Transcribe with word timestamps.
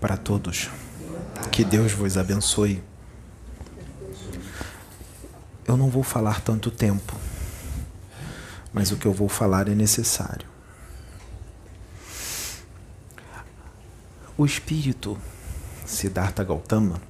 para 0.00 0.16
todos. 0.16 0.70
Que 1.50 1.64
Deus 1.64 1.92
vos 1.92 2.16
abençoe. 2.16 2.82
Eu 5.66 5.76
não 5.76 5.90
vou 5.90 6.02
falar 6.02 6.40
tanto 6.40 6.70
tempo, 6.70 7.14
mas 8.72 8.90
o 8.90 8.96
que 8.96 9.06
eu 9.06 9.12
vou 9.12 9.28
falar 9.28 9.68
é 9.68 9.74
necessário. 9.74 10.46
O 14.36 14.46
espírito 14.46 15.18
Siddhartha 15.84 16.44
Gautama, 16.44 17.00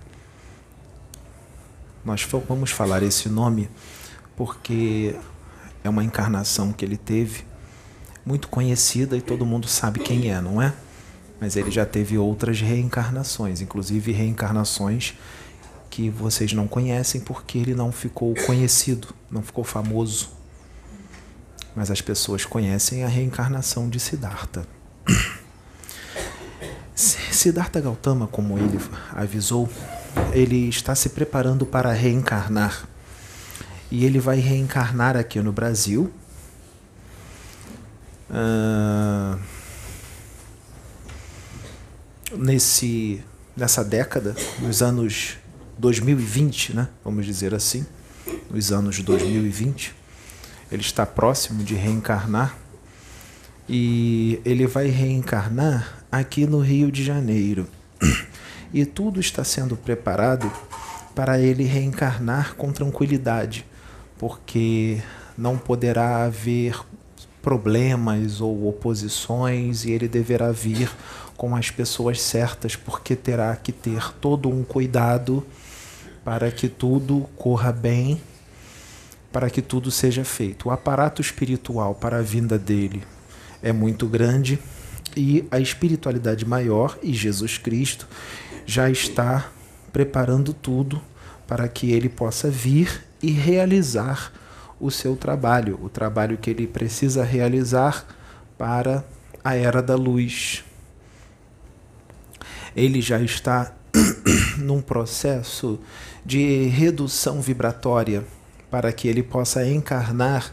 nós 2.05 2.27
vamos 2.49 2.71
falar 2.71 3.03
esse 3.03 3.29
nome 3.29 3.69
porque 4.35 5.15
é 5.85 5.89
uma 5.89 6.03
encarnação 6.03 6.73
que 6.73 6.85
ele 6.85 6.97
teve, 6.97 7.45
muito 8.25 8.49
conhecida 8.49 9.17
e 9.17 9.21
todo 9.21 9.45
mundo 9.45 9.69
sabe 9.69 10.01
quem 10.01 10.31
é, 10.31 10.41
não 10.41 10.61
é? 10.63 10.73
Mas 11.41 11.57
ele 11.57 11.71
já 11.71 11.87
teve 11.87 12.19
outras 12.19 12.61
reencarnações, 12.61 13.61
inclusive 13.61 14.13
reencarnações 14.13 15.15
que 15.89 16.11
vocês 16.11 16.53
não 16.53 16.69
conhecem 16.69 17.21
porque 17.21 17.59
ele 17.59 17.75
não 17.75 17.91
ficou 17.91 18.35
conhecido, 18.47 19.09
não 19.31 19.43
ficou 19.43 19.65
famoso. 19.65 20.31
Mas 21.75 21.91
as 21.91 22.01
pessoas 22.01 22.45
conhecem 22.45 23.05
a 23.05 23.09
reencarnação 23.09 23.89
de 23.89 24.01
Siddhartha. 24.01 24.67
Siddhartha 26.95 27.81
Gautama, 27.81 28.27
como 28.27 28.59
ele 28.59 28.81
avisou, 29.13 29.69
ele 30.33 30.69
está 30.69 30.95
se 30.95 31.11
preparando 31.11 31.65
para 31.65 31.93
reencarnar. 31.93 32.89
E 33.91 34.05
ele 34.05 34.19
vai 34.19 34.39
reencarnar 34.39 35.17
aqui 35.17 35.41
no 35.41 35.53
Brasil. 35.53 36.13
Uh, 38.29 39.39
nesse, 42.37 43.23
nessa 43.57 43.85
década, 43.85 44.35
nos 44.61 44.83
anos 44.83 45.37
2020, 45.79 46.75
né? 46.75 46.89
vamos 47.05 47.25
dizer 47.25 47.55
assim, 47.55 47.87
nos 48.51 48.73
anos 48.73 49.01
2020, 49.01 49.95
ele 50.71 50.83
está 50.83 51.07
próximo 51.07 51.63
de 51.63 51.75
reencarnar 51.75 52.57
e 53.69 54.41
ele 54.45 54.67
vai 54.67 54.87
reencarnar 54.87 56.05
aqui 56.11 56.47
no 56.47 56.61
Rio 56.61 56.91
de 56.91 57.05
Janeiro. 57.05 57.67
E 58.71 58.85
tudo 58.85 59.19
está 59.19 59.43
sendo 59.45 59.79
preparado 59.79 60.53
para 61.15 61.41
ele 61.41 61.65
reencarnar 61.65 62.55
com 62.55 62.71
tranquilidade, 62.71 63.65
porque 64.19 65.01
não 65.39 65.57
poderá 65.57 66.25
haver 66.25 66.79
problemas 67.41 68.43
ou 68.43 68.69
oposições 68.69 69.87
e 69.87 69.91
ele 69.91 70.07
deverá 70.07 70.53
vir 70.53 70.91
com 71.39 71.55
as 71.55 71.71
pessoas 71.71 72.21
certas, 72.21 72.75
porque 72.75 73.15
terá 73.15 73.55
que 73.55 73.71
ter 73.71 74.13
todo 74.15 74.51
um 74.51 74.65
cuidado 74.65 75.47
para 76.25 76.51
que 76.51 76.69
tudo 76.69 77.29
corra 77.37 77.71
bem, 77.71 78.21
para 79.33 79.49
que 79.49 79.63
tudo 79.63 79.89
seja 79.89 80.25
feito. 80.25 80.69
O 80.69 80.73
aparato 80.73 81.23
espiritual 81.23 81.95
para 81.95 82.19
a 82.19 82.23
vinda 82.23 82.59
dele 82.59 83.05
é 83.63 83.73
muito 83.73 84.07
grande 84.09 84.59
e 85.17 85.47
a 85.49 85.61
espiritualidade 85.61 86.45
maior 86.45 86.99
e 87.05 87.15
Jesus 87.15 87.57
Cristo 87.57 88.09
já 88.67 88.91
está 88.91 89.49
preparando 89.93 90.53
tudo 90.53 91.01
para 91.47 91.69
que 91.69 91.93
ele 91.93 92.09
possa 92.09 92.51
vir 92.51 93.05
e 93.23 93.31
realizar 93.31 94.33
o 94.81 94.91
seu 94.91 95.15
trabalho, 95.15 95.79
o 95.81 95.89
trabalho 95.89 96.37
que 96.37 96.51
ele 96.51 96.67
precisa 96.67 97.23
realizar 97.23 98.05
para 98.59 99.05
a 99.45 99.55
era 99.55 99.81
da 99.81 99.95
luz. 99.95 100.65
Ele 102.77 103.01
já 103.01 103.21
está 103.21 103.73
num 104.59 104.81
processo 104.81 105.79
de 106.25 106.67
redução 106.67 107.41
vibratória 107.41 108.25
para 108.71 108.93
que 108.93 109.09
ele 109.09 109.23
possa 109.23 109.67
encarnar 109.67 110.53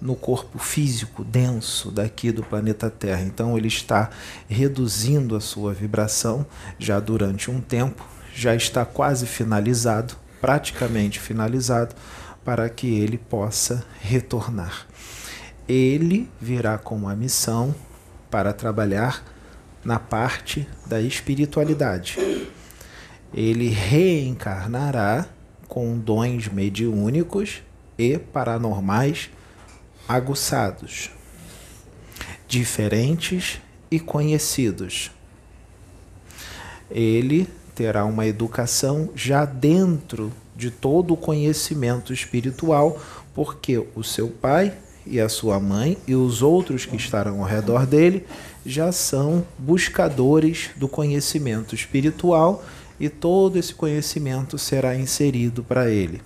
no 0.00 0.16
corpo 0.16 0.58
físico 0.58 1.22
denso 1.22 1.90
daqui 1.92 2.32
do 2.32 2.42
planeta 2.42 2.90
Terra. 2.90 3.22
Então 3.22 3.56
ele 3.56 3.68
está 3.68 4.10
reduzindo 4.48 5.36
a 5.36 5.40
sua 5.40 5.72
vibração 5.72 6.44
já 6.76 6.98
durante 6.98 7.50
um 7.50 7.60
tempo, 7.60 8.04
já 8.34 8.54
está 8.54 8.84
quase 8.84 9.26
finalizado, 9.26 10.16
praticamente 10.40 11.20
finalizado, 11.20 11.94
para 12.44 12.68
que 12.68 12.98
ele 12.98 13.16
possa 13.16 13.84
retornar. 14.00 14.86
Ele 15.68 16.28
virá 16.40 16.76
com 16.76 17.08
a 17.08 17.14
missão 17.14 17.72
para 18.28 18.52
trabalhar 18.52 19.22
na 19.84 19.98
parte 19.98 20.68
da 20.86 21.00
espiritualidade. 21.00 22.18
Ele 23.34 23.68
reencarnará 23.68 25.26
com 25.66 25.98
dons 25.98 26.48
mediúnicos 26.48 27.62
e 27.98 28.18
paranormais 28.18 29.30
aguçados, 30.08 31.10
diferentes 32.46 33.60
e 33.90 33.98
conhecidos. 33.98 35.10
Ele 36.90 37.48
terá 37.74 38.04
uma 38.04 38.26
educação 38.26 39.10
já 39.14 39.44
dentro 39.44 40.32
de 40.54 40.70
todo 40.70 41.14
o 41.14 41.16
conhecimento 41.16 42.12
espiritual, 42.12 43.00
porque 43.34 43.82
o 43.94 44.02
seu 44.02 44.28
pai 44.28 44.74
e 45.06 45.20
a 45.20 45.28
sua 45.28 45.58
mãe 45.58 45.96
e 46.06 46.14
os 46.14 46.42
outros 46.42 46.84
que 46.84 46.96
estarão 46.96 47.40
ao 47.40 47.46
redor 47.46 47.86
dele 47.86 48.26
já 48.64 48.92
são 48.92 49.44
buscadores 49.58 50.70
do 50.76 50.88
conhecimento 50.88 51.74
espiritual 51.74 52.64
e 52.98 53.08
todo 53.08 53.58
esse 53.58 53.74
conhecimento 53.74 54.58
será 54.58 54.94
inserido 54.96 55.62
para 55.62 55.90
ele. 55.90 56.22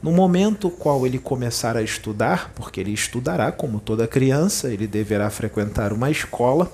No 0.00 0.12
momento 0.12 0.70
qual 0.70 1.04
ele 1.04 1.18
começar 1.18 1.76
a 1.76 1.82
estudar, 1.82 2.52
porque 2.54 2.80
ele 2.80 2.92
estudará 2.92 3.50
como 3.50 3.80
toda 3.80 4.06
criança, 4.06 4.72
ele 4.72 4.86
deverá 4.86 5.28
frequentar 5.28 5.92
uma 5.92 6.08
escola, 6.08 6.70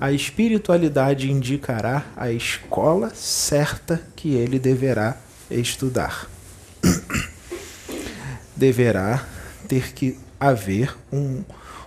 a 0.00 0.12
espiritualidade 0.12 1.30
indicará 1.30 2.06
a 2.16 2.30
escola 2.30 3.10
certa 3.14 4.00
que 4.14 4.34
ele 4.34 4.58
deverá 4.58 5.16
estudar. 5.50 6.30
deverá 8.56 9.26
ter 9.66 9.92
que 9.92 10.16
haver 10.38 10.94
um, 11.12 11.42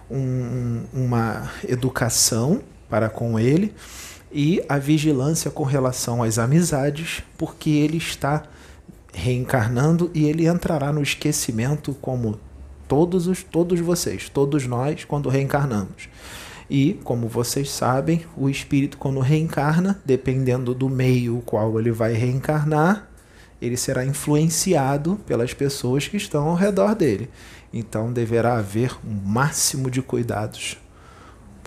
um, 0.09 0.84
uma 0.94 1.51
educação 1.68 2.62
para 2.90 3.09
com 3.09 3.40
ele 3.40 3.73
e 4.31 4.63
a 4.68 4.78
vigilância 4.78 5.50
com 5.50 5.63
relação 5.63 6.22
às 6.23 6.38
amizades, 6.38 7.23
porque 7.38 7.69
ele 7.69 7.97
está 7.97 8.44
reencarnando 9.13 10.12
e 10.13 10.25
ele 10.25 10.47
entrará 10.47 10.91
no 10.91 11.01
esquecimento 11.01 11.96
como 12.01 12.40
todos 12.88 13.28
os 13.28 13.44
todos 13.44 13.79
vocês, 13.79 14.29
todos 14.29 14.66
nós 14.67 15.03
quando 15.03 15.29
reencarnamos. 15.29 16.09
E, 16.69 17.00
como 17.03 17.29
vocês 17.29 17.69
sabem, 17.72 18.25
o 18.35 18.50
espírito 18.50 18.97
quando 18.97 19.22
reencarna, 19.22 20.01
dependendo 20.03 20.73
do 20.73 20.90
meio 20.90 21.41
qual 21.46 21.79
ele 21.79 21.91
vai 21.91 22.13
reencarnar, 22.13 23.07
ele 23.62 23.78
será 23.78 24.06
influenciado 24.06 25.16
pelas 25.25 25.53
pessoas 25.53 26.07
que 26.07 26.18
estão 26.18 26.47
ao 26.47 26.56
redor 26.56 26.95
dele. 26.95 27.29
Então 27.73 28.12
deverá 28.13 28.57
haver 28.57 28.95
um 29.06 29.13
máximo 29.13 29.90
de 29.90 30.01
cuidados 30.01 30.78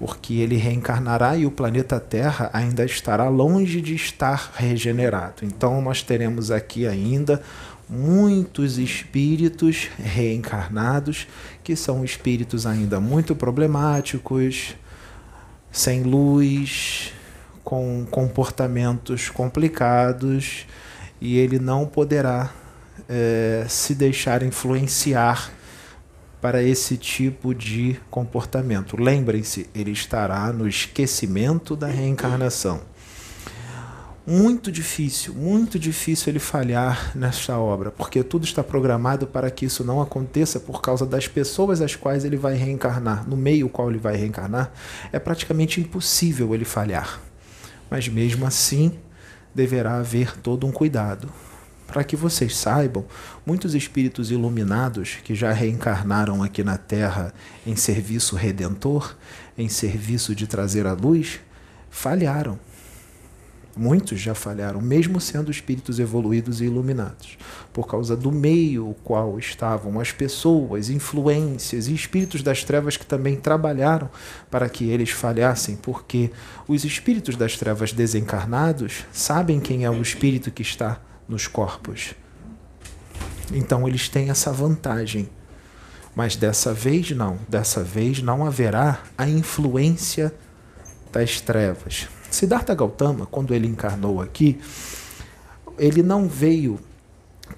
porque 0.00 0.32
ele 0.36 0.56
reencarnará 0.56 1.36
e 1.36 1.44
o 1.44 1.50
planeta 1.50 2.00
Terra 2.00 2.48
ainda 2.54 2.86
estará 2.86 3.28
longe 3.28 3.82
de 3.82 3.94
estar 3.94 4.52
regenerado. 4.56 5.42
Então, 5.44 5.82
nós 5.82 6.02
teremos 6.02 6.50
aqui 6.50 6.86
ainda 6.86 7.42
muitos 7.86 8.78
espíritos 8.78 9.90
reencarnados, 9.98 11.28
que 11.62 11.76
são 11.76 12.02
espíritos 12.02 12.64
ainda 12.64 12.98
muito 12.98 13.36
problemáticos, 13.36 14.74
sem 15.70 16.02
luz, 16.02 17.12
com 17.62 18.06
comportamentos 18.10 19.28
complicados, 19.28 20.66
e 21.20 21.36
ele 21.36 21.58
não 21.58 21.86
poderá 21.86 22.52
é, 23.08 23.66
se 23.68 23.94
deixar 23.94 24.42
influenciar 24.42 25.50
para 26.40 26.62
esse 26.62 26.96
tipo 26.96 27.54
de 27.54 28.00
comportamento. 28.10 29.00
Lembrem-se, 29.00 29.68
ele 29.74 29.90
estará 29.90 30.52
no 30.52 30.66
esquecimento 30.66 31.76
da 31.76 31.86
reencarnação. 31.86 32.80
Muito 34.26 34.70
difícil, 34.70 35.34
muito 35.34 35.78
difícil 35.78 36.30
ele 36.30 36.38
falhar 36.38 37.10
nesta 37.16 37.58
obra, 37.58 37.90
porque 37.90 38.22
tudo 38.22 38.44
está 38.44 38.62
programado 38.62 39.26
para 39.26 39.50
que 39.50 39.66
isso 39.66 39.82
não 39.82 40.00
aconteça 40.00 40.60
por 40.60 40.80
causa 40.80 41.04
das 41.04 41.26
pessoas 41.26 41.80
às 41.80 41.96
quais 41.96 42.24
ele 42.24 42.36
vai 42.36 42.54
reencarnar, 42.54 43.28
no 43.28 43.36
meio 43.36 43.68
qual 43.68 43.90
ele 43.90 43.98
vai 43.98 44.16
reencarnar, 44.16 44.72
é 45.10 45.18
praticamente 45.18 45.80
impossível 45.80 46.54
ele 46.54 46.64
falhar. 46.64 47.20
Mas 47.90 48.08
mesmo 48.08 48.46
assim, 48.46 48.92
deverá 49.54 49.96
haver 49.96 50.36
todo 50.36 50.66
um 50.66 50.72
cuidado, 50.72 51.28
para 51.86 52.04
que 52.04 52.14
vocês 52.14 52.56
saibam, 52.56 53.04
muitos 53.44 53.74
espíritos 53.74 54.30
iluminados 54.30 55.18
que 55.24 55.34
já 55.34 55.52
reencarnaram 55.52 56.42
aqui 56.42 56.62
na 56.62 56.78
Terra 56.78 57.34
em 57.66 57.74
serviço 57.74 58.36
redentor, 58.36 59.16
em 59.58 59.68
serviço 59.68 60.34
de 60.34 60.46
trazer 60.46 60.86
a 60.86 60.92
luz, 60.92 61.40
falharam. 61.90 62.58
Muitos 63.76 64.20
já 64.20 64.34
falharam, 64.34 64.80
mesmo 64.80 65.20
sendo 65.20 65.50
espíritos 65.50 66.00
evoluídos 66.00 66.60
e 66.60 66.64
iluminados, 66.64 67.38
por 67.72 67.86
causa 67.86 68.16
do 68.16 68.32
meio 68.32 68.90
o 68.90 68.94
qual 68.94 69.38
estavam 69.38 70.00
as 70.00 70.10
pessoas, 70.10 70.90
influências 70.90 71.86
e 71.86 71.94
espíritos 71.94 72.42
das 72.42 72.64
trevas 72.64 72.96
que 72.96 73.06
também 73.06 73.36
trabalharam 73.36 74.10
para 74.50 74.68
que 74.68 74.90
eles 74.90 75.10
falhassem, 75.10 75.76
porque 75.76 76.30
os 76.66 76.84
espíritos 76.84 77.36
das 77.36 77.56
trevas 77.56 77.92
desencarnados 77.92 79.04
sabem 79.12 79.60
quem 79.60 79.84
é 79.84 79.90
o 79.90 80.02
espírito 80.02 80.50
que 80.50 80.62
está 80.62 81.00
nos 81.28 81.46
corpos. 81.46 82.14
Então 83.52 83.86
eles 83.86 84.08
têm 84.08 84.30
essa 84.30 84.52
vantagem. 84.52 85.28
Mas 86.14 86.34
dessa 86.34 86.74
vez 86.74 87.12
não, 87.12 87.38
dessa 87.48 87.84
vez 87.84 88.20
não 88.20 88.44
haverá 88.44 89.00
a 89.16 89.28
influência 89.28 90.34
das 91.12 91.40
trevas. 91.40 92.08
Siddhartha 92.30 92.74
Gautama, 92.74 93.26
quando 93.26 93.54
ele 93.54 93.66
encarnou 93.66 94.20
aqui, 94.20 94.60
ele 95.78 96.02
não 96.02 96.28
veio 96.28 96.78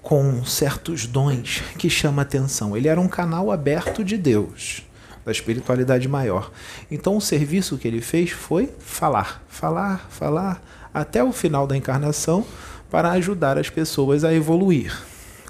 com 0.01 0.45
certos 0.45 1.07
dons 1.07 1.63
que 1.79 1.91
chama 1.91 2.23
atenção. 2.23 2.77
Ele 2.77 2.89
era 2.89 3.01
um 3.01 3.09
canal 3.09 3.51
aberto 3.51 4.05
de 4.05 4.17
Deus, 4.17 4.83
da 5.25 5.31
espiritualidade 5.31 6.09
maior. 6.09 6.51
Então 6.91 7.17
o 7.17 7.21
serviço 7.21 7.77
que 7.77 7.87
ele 7.87 8.01
fez 8.01 8.31
foi 8.31 8.71
falar, 8.79 9.43
falar, 9.49 10.09
falar 10.11 10.63
até 10.95 11.23
o 11.23 11.33
final 11.33 11.67
da 11.67 11.77
encarnação 11.77 12.45
para 12.91 13.11
ajudar 13.13 13.59
as 13.59 13.69
pessoas 13.69 14.25
a 14.25 14.33
evoluir. 14.33 14.97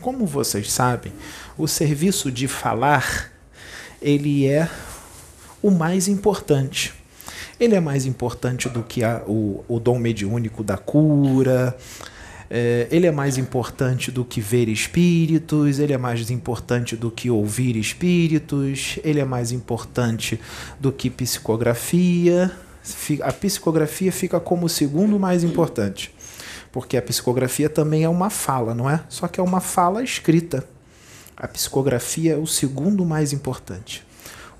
Como 0.00 0.26
vocês 0.26 0.70
sabem, 0.72 1.12
o 1.56 1.68
serviço 1.68 2.30
de 2.30 2.48
falar 2.48 3.30
ele 4.00 4.48
é 4.48 4.68
o 5.62 5.70
mais 5.70 6.08
importante. 6.08 6.92
Ele 7.62 7.76
é 7.76 7.80
mais 7.80 8.06
importante 8.06 8.68
do 8.68 8.82
que 8.82 9.04
a, 9.04 9.22
o, 9.24 9.64
o 9.68 9.78
dom 9.78 9.96
mediúnico 9.96 10.64
da 10.64 10.76
cura, 10.76 11.76
é, 12.50 12.88
ele 12.90 13.06
é 13.06 13.12
mais 13.12 13.38
importante 13.38 14.10
do 14.10 14.24
que 14.24 14.40
ver 14.40 14.68
espíritos, 14.68 15.78
ele 15.78 15.92
é 15.92 15.96
mais 15.96 16.28
importante 16.28 16.96
do 16.96 17.08
que 17.08 17.30
ouvir 17.30 17.76
espíritos, 17.76 18.98
ele 19.04 19.20
é 19.20 19.24
mais 19.24 19.52
importante 19.52 20.40
do 20.80 20.90
que 20.90 21.08
psicografia. 21.08 22.50
A 23.22 23.32
psicografia 23.32 24.10
fica 24.10 24.40
como 24.40 24.66
o 24.66 24.68
segundo 24.68 25.16
mais 25.16 25.44
importante, 25.44 26.12
porque 26.72 26.96
a 26.96 27.02
psicografia 27.02 27.70
também 27.70 28.02
é 28.02 28.08
uma 28.08 28.28
fala, 28.28 28.74
não 28.74 28.90
é? 28.90 29.04
Só 29.08 29.28
que 29.28 29.38
é 29.38 29.42
uma 29.42 29.60
fala 29.60 30.02
escrita. 30.02 30.66
A 31.36 31.46
psicografia 31.46 32.32
é 32.32 32.36
o 32.36 32.46
segundo 32.46 33.04
mais 33.04 33.32
importante. 33.32 34.04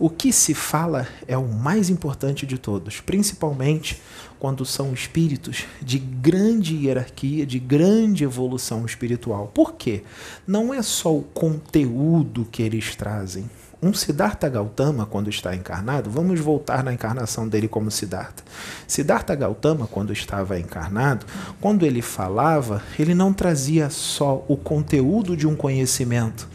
O 0.03 0.11
que 0.11 0.33
se 0.33 0.53
fala 0.53 1.07
é 1.29 1.39
o 1.39 1.47
mais 1.47 1.89
importante 1.89 2.45
de 2.45 2.59
todos, 2.59 3.01
principalmente 3.01 4.03
quando 4.37 4.65
são 4.65 4.93
espíritos 4.93 5.65
de 5.81 5.97
grande 5.97 6.75
hierarquia, 6.75 7.47
de 7.47 7.61
grande 7.61 8.25
evolução 8.25 8.85
espiritual. 8.85 9.53
Por 9.55 9.75
quê? 9.75 10.03
Não 10.45 10.75
é 10.75 10.83
só 10.83 11.17
o 11.17 11.23
conteúdo 11.23 12.45
que 12.51 12.65
eles 12.65 12.97
trazem. 12.97 13.49
Um 13.81 13.95
Siddhartha 13.95 14.49
Gautama, 14.49 15.07
quando 15.07 15.31
está 15.31 15.55
encarnado, 15.55 16.11
vamos 16.11 16.41
voltar 16.41 16.83
na 16.83 16.93
encarnação 16.93 17.47
dele 17.47 17.69
como 17.69 17.89
Siddhartha. 17.89 18.43
Siddhartha 18.89 19.37
Gautama, 19.37 19.87
quando 19.87 20.13
estava 20.13 20.59
encarnado, 20.59 21.25
quando 21.61 21.87
ele 21.87 22.03
falava, 22.03 22.83
ele 22.99 23.15
não 23.15 23.33
trazia 23.33 23.89
só 23.89 24.45
o 24.49 24.57
conteúdo 24.57 25.37
de 25.37 25.47
um 25.47 25.55
conhecimento 25.55 26.49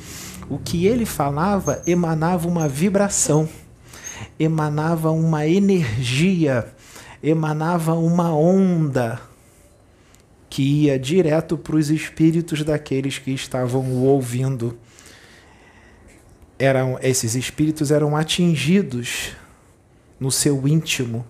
o 0.50 0.58
que 0.58 0.86
ele 0.86 1.06
falava 1.06 1.82
emanava 1.86 2.48
uma 2.48 2.68
vibração, 2.68 3.48
emanava 4.40 5.12
uma 5.12 5.46
energia, 5.46 6.74
emanava 7.22 7.94
uma 7.94 8.34
onda 8.34 9.20
que 10.50 10.86
ia 10.86 10.98
direto 10.98 11.58
para 11.58 11.76
os 11.76 11.90
espíritos 11.90 12.64
daqueles 12.64 13.20
que 13.20 13.32
estavam 13.32 13.82
o 13.82 14.04
ouvindo. 14.04 14.78
Eram 16.58 16.98
esses 17.02 17.36
espíritos 17.36 17.92
eram 17.92 18.16
atingidos 18.16 19.34
no 20.20 20.32
seu 20.32 20.68
íntimo, 20.68 21.26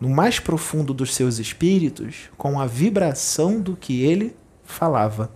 no 0.00 0.08
mais 0.08 0.38
profundo 0.38 0.94
dos 0.94 1.14
seus 1.14 1.38
espíritos, 1.38 2.30
com 2.38 2.60
a 2.60 2.66
vibração 2.66 3.60
do 3.60 3.76
que 3.76 4.02
ele 4.02 4.34
falava. 4.64 5.30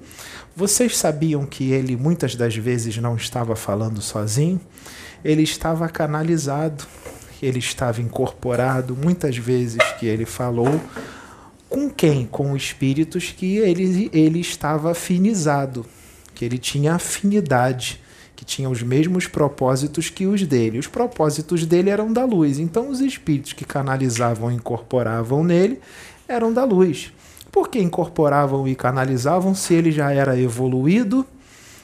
Vocês 0.54 0.98
sabiam 0.98 1.46
que 1.46 1.72
ele 1.72 1.96
muitas 1.96 2.34
das 2.34 2.54
vezes 2.54 2.98
não 2.98 3.16
estava 3.16 3.56
falando 3.56 4.02
sozinho? 4.02 4.60
Ele 5.24 5.42
estava 5.42 5.88
canalizado, 5.88 6.84
ele 7.42 7.58
estava 7.58 8.02
incorporado, 8.02 8.94
muitas 8.94 9.36
vezes 9.36 9.80
que 9.98 10.06
ele 10.06 10.26
falou 10.26 10.78
com 11.70 11.88
quem? 11.88 12.26
Com 12.26 12.54
espíritos 12.54 13.32
que 13.34 13.56
ele, 13.56 14.10
ele 14.12 14.40
estava 14.40 14.90
afinizado, 14.90 15.86
que 16.34 16.44
ele 16.44 16.58
tinha 16.58 16.96
afinidade, 16.96 17.98
que 18.36 18.44
tinha 18.44 18.68
os 18.68 18.82
mesmos 18.82 19.26
propósitos 19.26 20.10
que 20.10 20.26
os 20.26 20.46
dele. 20.46 20.78
Os 20.78 20.86
propósitos 20.86 21.64
dele 21.64 21.88
eram 21.88 22.12
da 22.12 22.26
luz, 22.26 22.58
então 22.58 22.90
os 22.90 23.00
espíritos 23.00 23.54
que 23.54 23.64
canalizavam 23.64 24.52
e 24.52 24.56
incorporavam 24.56 25.42
nele 25.42 25.80
eram 26.28 26.52
da 26.52 26.62
luz. 26.62 27.10
Por 27.52 27.68
que 27.68 27.78
incorporavam 27.78 28.66
e 28.66 28.74
canalizavam 28.74 29.54
se 29.54 29.74
ele 29.74 29.92
já 29.92 30.10
era 30.10 30.40
evoluído, 30.40 31.26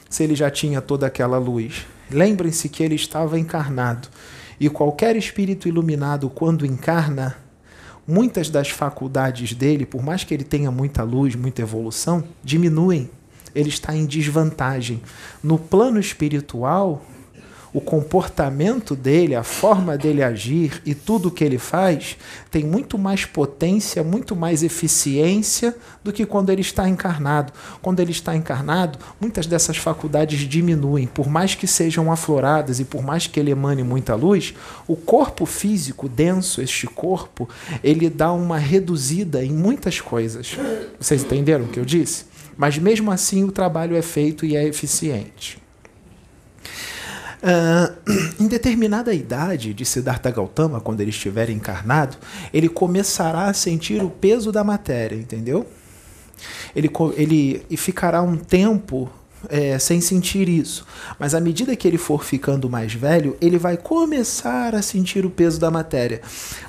se 0.09 0.23
ele 0.23 0.33
já 0.33 0.49
tinha 0.49 0.81
toda 0.81 1.05
aquela 1.05 1.37
luz? 1.37 1.85
Lembrem-se 2.09 2.67
que 2.69 2.81
ele 2.81 2.95
estava 2.95 3.37
encarnado. 3.37 4.07
E 4.59 4.67
qualquer 4.67 5.15
espírito 5.15 5.67
iluminado, 5.67 6.27
quando 6.27 6.65
encarna, 6.65 7.37
muitas 8.07 8.49
das 8.49 8.71
faculdades 8.71 9.53
dele, 9.53 9.85
por 9.85 10.01
mais 10.01 10.23
que 10.23 10.33
ele 10.33 10.43
tenha 10.43 10.71
muita 10.71 11.03
luz, 11.03 11.35
muita 11.35 11.61
evolução, 11.61 12.23
diminuem. 12.43 13.07
Ele 13.53 13.69
está 13.69 13.95
em 13.95 14.07
desvantagem. 14.07 15.03
No 15.43 15.59
plano 15.59 15.99
espiritual, 15.99 17.05
o 17.73 17.79
comportamento 17.79 18.95
dele, 18.95 19.35
a 19.35 19.43
forma 19.43 19.97
dele 19.97 20.23
agir 20.23 20.81
e 20.85 20.93
tudo 20.95 21.27
o 21.27 21.31
que 21.31 21.43
ele 21.43 21.57
faz 21.57 22.17
tem 22.49 22.63
muito 22.63 22.97
mais 22.97 23.25
potência, 23.25 24.03
muito 24.03 24.35
mais 24.35 24.63
eficiência 24.63 25.75
do 26.03 26.11
que 26.11 26.25
quando 26.25 26.49
ele 26.49 26.61
está 26.61 26.89
encarnado. 26.89 27.53
Quando 27.81 27.99
ele 27.99 28.11
está 28.11 28.35
encarnado, 28.35 28.97
muitas 29.19 29.45
dessas 29.45 29.77
faculdades 29.77 30.39
diminuem, 30.39 31.07
por 31.07 31.29
mais 31.29 31.53
que 31.55 31.67
sejam 31.67 32.11
afloradas 32.11 32.79
e 32.79 32.85
por 32.85 33.03
mais 33.03 33.27
que 33.27 33.39
ele 33.39 33.51
emane 33.51 33.83
muita 33.83 34.15
luz, 34.15 34.53
o 34.87 34.95
corpo 34.95 35.45
físico 35.45 36.09
denso, 36.09 36.61
este 36.61 36.87
corpo, 36.87 37.47
ele 37.83 38.09
dá 38.09 38.31
uma 38.31 38.57
reduzida 38.57 39.43
em 39.43 39.51
muitas 39.51 40.01
coisas. 40.01 40.57
Vocês 40.99 41.23
entenderam 41.23 41.65
o 41.65 41.67
que 41.67 41.79
eu 41.79 41.85
disse? 41.85 42.25
Mas 42.57 42.77
mesmo 42.77 43.11
assim 43.11 43.43
o 43.43 43.51
trabalho 43.51 43.95
é 43.95 44.01
feito 44.01 44.45
e 44.45 44.55
é 44.55 44.65
eficiente. 44.65 45.68
Uh, 47.41 47.95
em 48.43 48.47
determinada 48.47 49.13
idade 49.13 49.73
de 49.73 49.85
Siddhartha 49.85 50.29
Gautama, 50.29 50.81
quando 50.81 51.01
ele 51.01 51.09
estiver 51.09 51.49
encarnado, 51.49 52.17
ele 52.53 52.67
começará 52.67 53.45
a 53.45 53.53
sentir 53.53 54.03
o 54.03 54.09
peso 54.09 54.51
da 54.51 54.63
matéria, 54.63 55.15
entendeu? 55.15 55.65
Ele, 56.75 56.89
ele 57.15 57.65
e 57.69 57.77
ficará 57.77 58.21
um 58.21 58.35
tempo 58.37 59.09
é, 59.47 59.79
sem 59.79 60.01
sentir 60.01 60.49
isso. 60.49 60.85
Mas 61.17 61.33
à 61.33 61.39
medida 61.39 61.75
que 61.75 61.87
ele 61.87 61.97
for 61.97 62.23
ficando 62.23 62.69
mais 62.69 62.93
velho, 62.93 63.37
ele 63.39 63.57
vai 63.57 63.77
começar 63.77 64.75
a 64.75 64.81
sentir 64.81 65.25
o 65.25 65.29
peso 65.29 65.59
da 65.59 65.71
matéria. 65.71 66.21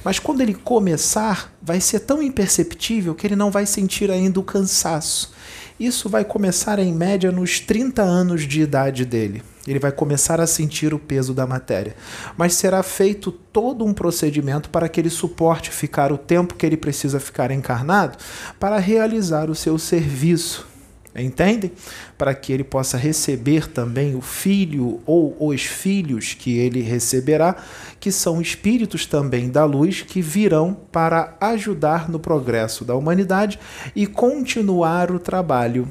Mas 0.04 0.18
quando 0.18 0.40
ele 0.40 0.54
começar, 0.54 1.52
vai 1.60 1.80
ser 1.80 2.00
tão 2.00 2.22
imperceptível 2.22 3.14
que 3.14 3.26
ele 3.26 3.36
não 3.36 3.50
vai 3.50 3.66
sentir 3.66 4.10
ainda 4.10 4.38
o 4.38 4.44
cansaço. 4.44 5.32
Isso 5.80 6.08
vai 6.08 6.24
começar 6.24 6.78
em 6.78 6.92
média 6.92 7.32
nos 7.32 7.58
30 7.58 8.02
anos 8.02 8.46
de 8.46 8.60
idade 8.60 9.04
dele 9.04 9.42
ele 9.66 9.78
vai 9.78 9.92
começar 9.92 10.40
a 10.40 10.46
sentir 10.46 10.94
o 10.94 10.98
peso 10.98 11.34
da 11.34 11.46
matéria. 11.46 11.94
Mas 12.36 12.54
será 12.54 12.82
feito 12.82 13.30
todo 13.30 13.84
um 13.84 13.92
procedimento 13.92 14.70
para 14.70 14.88
que 14.88 15.00
ele 15.00 15.10
suporte 15.10 15.70
ficar 15.70 16.12
o 16.12 16.18
tempo 16.18 16.54
que 16.54 16.64
ele 16.64 16.76
precisa 16.76 17.20
ficar 17.20 17.50
encarnado 17.50 18.18
para 18.58 18.78
realizar 18.78 19.50
o 19.50 19.54
seu 19.54 19.78
serviço. 19.78 20.69
Entendem? 21.14 21.72
Para 22.16 22.34
que 22.34 22.52
ele 22.52 22.62
possa 22.62 22.96
receber 22.96 23.66
também 23.66 24.14
o 24.14 24.20
filho 24.20 25.00
ou 25.04 25.36
os 25.40 25.62
filhos 25.62 26.34
que 26.34 26.56
ele 26.56 26.82
receberá, 26.82 27.56
que 27.98 28.12
são 28.12 28.40
espíritos 28.40 29.06
também 29.06 29.50
da 29.50 29.64
luz 29.64 30.02
que 30.02 30.22
virão 30.22 30.76
para 30.92 31.36
ajudar 31.40 32.08
no 32.08 32.20
progresso 32.20 32.84
da 32.84 32.94
humanidade 32.94 33.58
e 33.94 34.06
continuar 34.06 35.10
o 35.10 35.18
trabalho. 35.18 35.90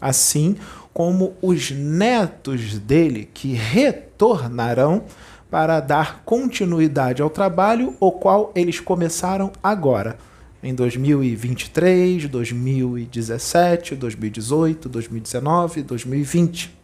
Assim, 0.00 0.56
como 0.92 1.36
os 1.40 1.70
netos 1.70 2.76
dele 2.78 3.28
que 3.32 3.52
retornarão 3.52 5.04
para 5.48 5.78
dar 5.80 6.22
continuidade 6.24 7.22
ao 7.22 7.30
trabalho 7.30 7.96
o 8.00 8.10
qual 8.10 8.50
eles 8.54 8.80
começaram 8.80 9.52
agora, 9.62 10.18
em 10.62 10.74
2023, 10.74 12.26
2017, 12.28 13.94
2018, 13.94 14.88
2019, 14.88 15.82
2020. 15.82 16.78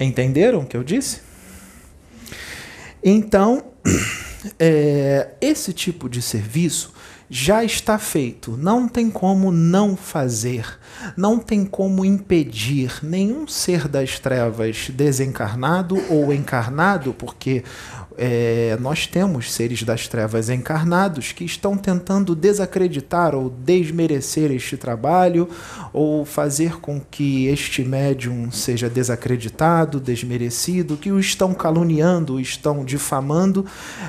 Entenderam 0.00 0.60
o 0.60 0.66
que 0.66 0.76
eu 0.76 0.82
disse? 0.82 1.20
Então, 3.02 3.64
é, 4.58 5.30
esse 5.40 5.72
tipo 5.72 6.08
de 6.08 6.20
serviço 6.20 6.92
já 7.28 7.62
está 7.62 7.98
feito, 7.98 8.56
não 8.56 8.88
tem 8.88 9.08
como 9.08 9.52
não 9.52 9.96
fazer, 9.96 10.79
não 11.16 11.38
tem 11.38 11.64
como 11.64 12.04
impedir 12.04 12.98
nenhum 13.02 13.46
ser 13.46 13.88
das 13.88 14.18
trevas 14.18 14.90
desencarnado 14.90 15.96
ou 16.08 16.32
encarnado, 16.32 17.12
porque 17.14 17.62
é, 18.22 18.76
nós 18.78 19.06
temos 19.06 19.50
seres 19.50 19.82
das 19.82 20.06
trevas 20.06 20.50
encarnados 20.50 21.32
que 21.32 21.42
estão 21.42 21.74
tentando 21.74 22.34
desacreditar 22.34 23.34
ou 23.34 23.48
desmerecer 23.48 24.50
este 24.50 24.76
trabalho 24.76 25.48
ou 25.90 26.26
fazer 26.26 26.80
com 26.80 27.00
que 27.00 27.46
este 27.46 27.82
médium 27.82 28.52
seja 28.52 28.90
desacreditado, 28.90 29.98
desmerecido, 29.98 30.98
que 30.98 31.10
o 31.10 31.18
estão 31.18 31.54
caluniando, 31.54 32.34
o 32.34 32.40
estão 32.40 32.84
difamando, 32.84 33.64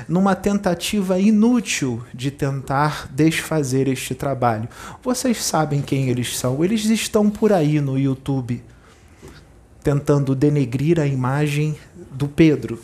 numa 0.06 0.34
tentativa 0.34 1.18
inútil 1.18 2.02
de 2.12 2.30
tentar 2.30 3.08
desfazer 3.10 3.88
este 3.88 4.14
trabalho. 4.14 4.68
Vocês 5.02 5.42
sabem 5.42 5.80
quem 5.80 6.10
eles 6.10 6.36
são, 6.36 6.62
eles 6.62 6.81
estão 6.90 7.30
por 7.30 7.52
aí 7.52 7.80
no 7.80 7.98
YouTube 7.98 8.62
tentando 9.82 10.34
denegrir 10.34 11.00
a 11.00 11.06
imagem 11.06 11.76
do 12.10 12.28
Pedro 12.28 12.78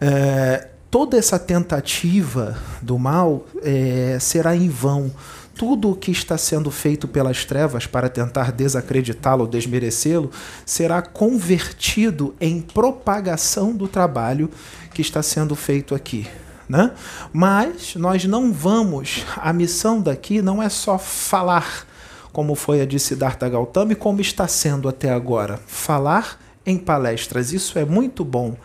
é, 0.00 0.68
toda 0.90 1.18
essa 1.18 1.38
tentativa 1.38 2.56
do 2.80 2.98
mal 2.98 3.46
é, 3.62 4.16
será 4.18 4.56
em 4.56 4.68
vão. 4.68 5.12
Tudo 5.54 5.90
o 5.90 5.94
que 5.94 6.10
está 6.10 6.38
sendo 6.38 6.70
feito 6.70 7.06
pelas 7.06 7.44
trevas 7.44 7.86
para 7.86 8.08
tentar 8.08 8.50
desacreditá-lo 8.50 9.46
desmerecê-lo 9.46 10.30
será 10.64 11.02
convertido 11.02 12.34
em 12.40 12.62
propagação 12.62 13.76
do 13.76 13.86
trabalho 13.86 14.48
que 14.94 15.02
está 15.02 15.22
sendo 15.22 15.54
feito 15.54 15.94
aqui. 15.94 16.26
Né? 16.70 16.92
Mas 17.32 17.96
nós 17.96 18.24
não 18.26 18.52
vamos, 18.52 19.26
a 19.36 19.52
missão 19.52 20.00
daqui 20.00 20.40
não 20.40 20.62
é 20.62 20.68
só 20.68 21.00
falar, 21.00 21.84
como 22.32 22.54
foi 22.54 22.80
a 22.80 22.86
de 22.86 22.96
Siddhartha 22.96 23.48
Gautama 23.48 23.90
e 23.90 23.96
como 23.96 24.20
está 24.20 24.46
sendo 24.46 24.88
até 24.88 25.10
agora. 25.10 25.58
Falar 25.66 26.40
em 26.64 26.78
palestras, 26.78 27.52
isso 27.52 27.76
é 27.76 27.84
muito 27.84 28.24
bom. 28.24 28.56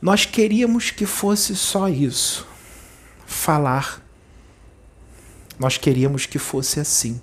Nós 0.00 0.26
queríamos 0.26 0.92
que 0.92 1.04
fosse 1.04 1.56
só 1.56 1.88
isso. 1.88 2.46
Falar. 3.26 4.00
Nós 5.58 5.76
queríamos 5.76 6.24
que 6.24 6.38
fosse 6.38 6.78
assim. 6.78 7.20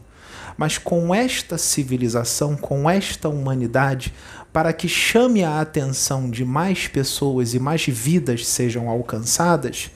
Mas 0.57 0.77
com 0.77 1.15
esta 1.15 1.57
civilização, 1.57 2.57
com 2.57 2.89
esta 2.89 3.29
humanidade, 3.29 4.13
para 4.51 4.73
que 4.73 4.87
chame 4.87 5.43
a 5.43 5.61
atenção 5.61 6.29
de 6.29 6.43
mais 6.43 6.87
pessoas 6.87 7.53
e 7.53 7.59
mais 7.59 7.85
vidas 7.85 8.47
sejam 8.47 8.89
alcançadas, 8.89 9.91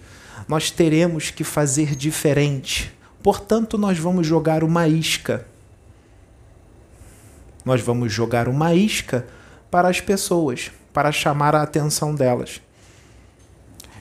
nós 0.47 0.69
teremos 0.69 1.31
que 1.31 1.43
fazer 1.43 1.95
diferente. 1.95 2.93
Portanto, 3.21 3.77
nós 3.77 3.97
vamos 3.97 4.27
jogar 4.27 4.63
uma 4.63 4.87
isca. 4.87 5.47
Nós 7.65 7.81
vamos 7.81 8.11
jogar 8.11 8.47
uma 8.47 8.73
isca 8.73 9.25
para 9.71 9.87
as 9.87 10.01
pessoas, 10.01 10.71
para 10.91 11.11
chamar 11.11 11.55
a 11.55 11.61
atenção 11.61 12.13
delas. 12.13 12.61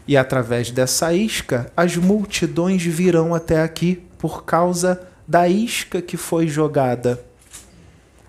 E 0.06 0.16
através 0.16 0.71
dessa 0.71 1.14
isca, 1.14 1.73
as 1.76 1.97
multidões 1.97 2.82
virão 2.82 3.35
até 3.35 3.62
aqui 3.62 4.02
por 4.18 4.44
causa 4.44 5.00
da 5.26 5.49
isca 5.49 6.02
que 6.02 6.16
foi 6.16 6.49
jogada. 6.49 7.25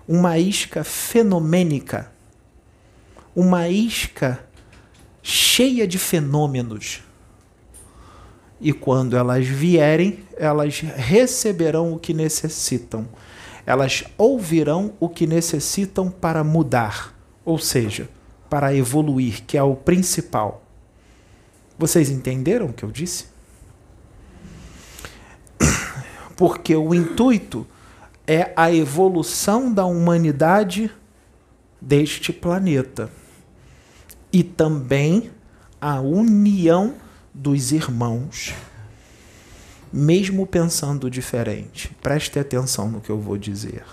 Uma 0.06 0.38
isca 0.38 0.84
fenomênica. 0.84 2.13
Uma 3.34 3.68
isca 3.68 4.44
cheia 5.24 5.88
de 5.88 5.98
fenômenos. 5.98 7.02
E 8.60 8.72
quando 8.72 9.16
elas 9.16 9.46
vierem, 9.46 10.22
elas 10.36 10.80
receberão 10.80 11.94
o 11.94 11.98
que 11.98 12.12
necessitam. 12.12 13.08
Elas 13.64 14.04
ouvirão 14.18 14.92
o 15.00 15.08
que 15.08 15.26
necessitam 15.26 16.10
para 16.10 16.44
mudar, 16.44 17.18
ou 17.44 17.58
seja, 17.58 18.08
para 18.50 18.74
evoluir, 18.74 19.42
que 19.46 19.56
é 19.56 19.62
o 19.62 19.74
principal. 19.74 20.62
Vocês 21.78 22.10
entenderam 22.10 22.66
o 22.66 22.72
que 22.72 22.84
eu 22.84 22.90
disse? 22.90 23.26
Porque 26.36 26.76
o 26.76 26.94
intuito 26.94 27.66
é 28.26 28.52
a 28.54 28.70
evolução 28.70 29.72
da 29.72 29.86
humanidade 29.86 30.90
deste 31.80 32.32
planeta 32.32 33.10
e 34.34 34.42
também 34.42 35.30
a 35.80 36.00
união 36.00 36.94
dos 37.32 37.70
irmãos, 37.70 38.52
mesmo 39.92 40.44
pensando 40.44 41.08
diferente. 41.08 41.96
Preste 42.02 42.36
atenção 42.40 42.90
no 42.90 43.00
que 43.00 43.10
eu 43.10 43.20
vou 43.20 43.38
dizer. 43.38 43.84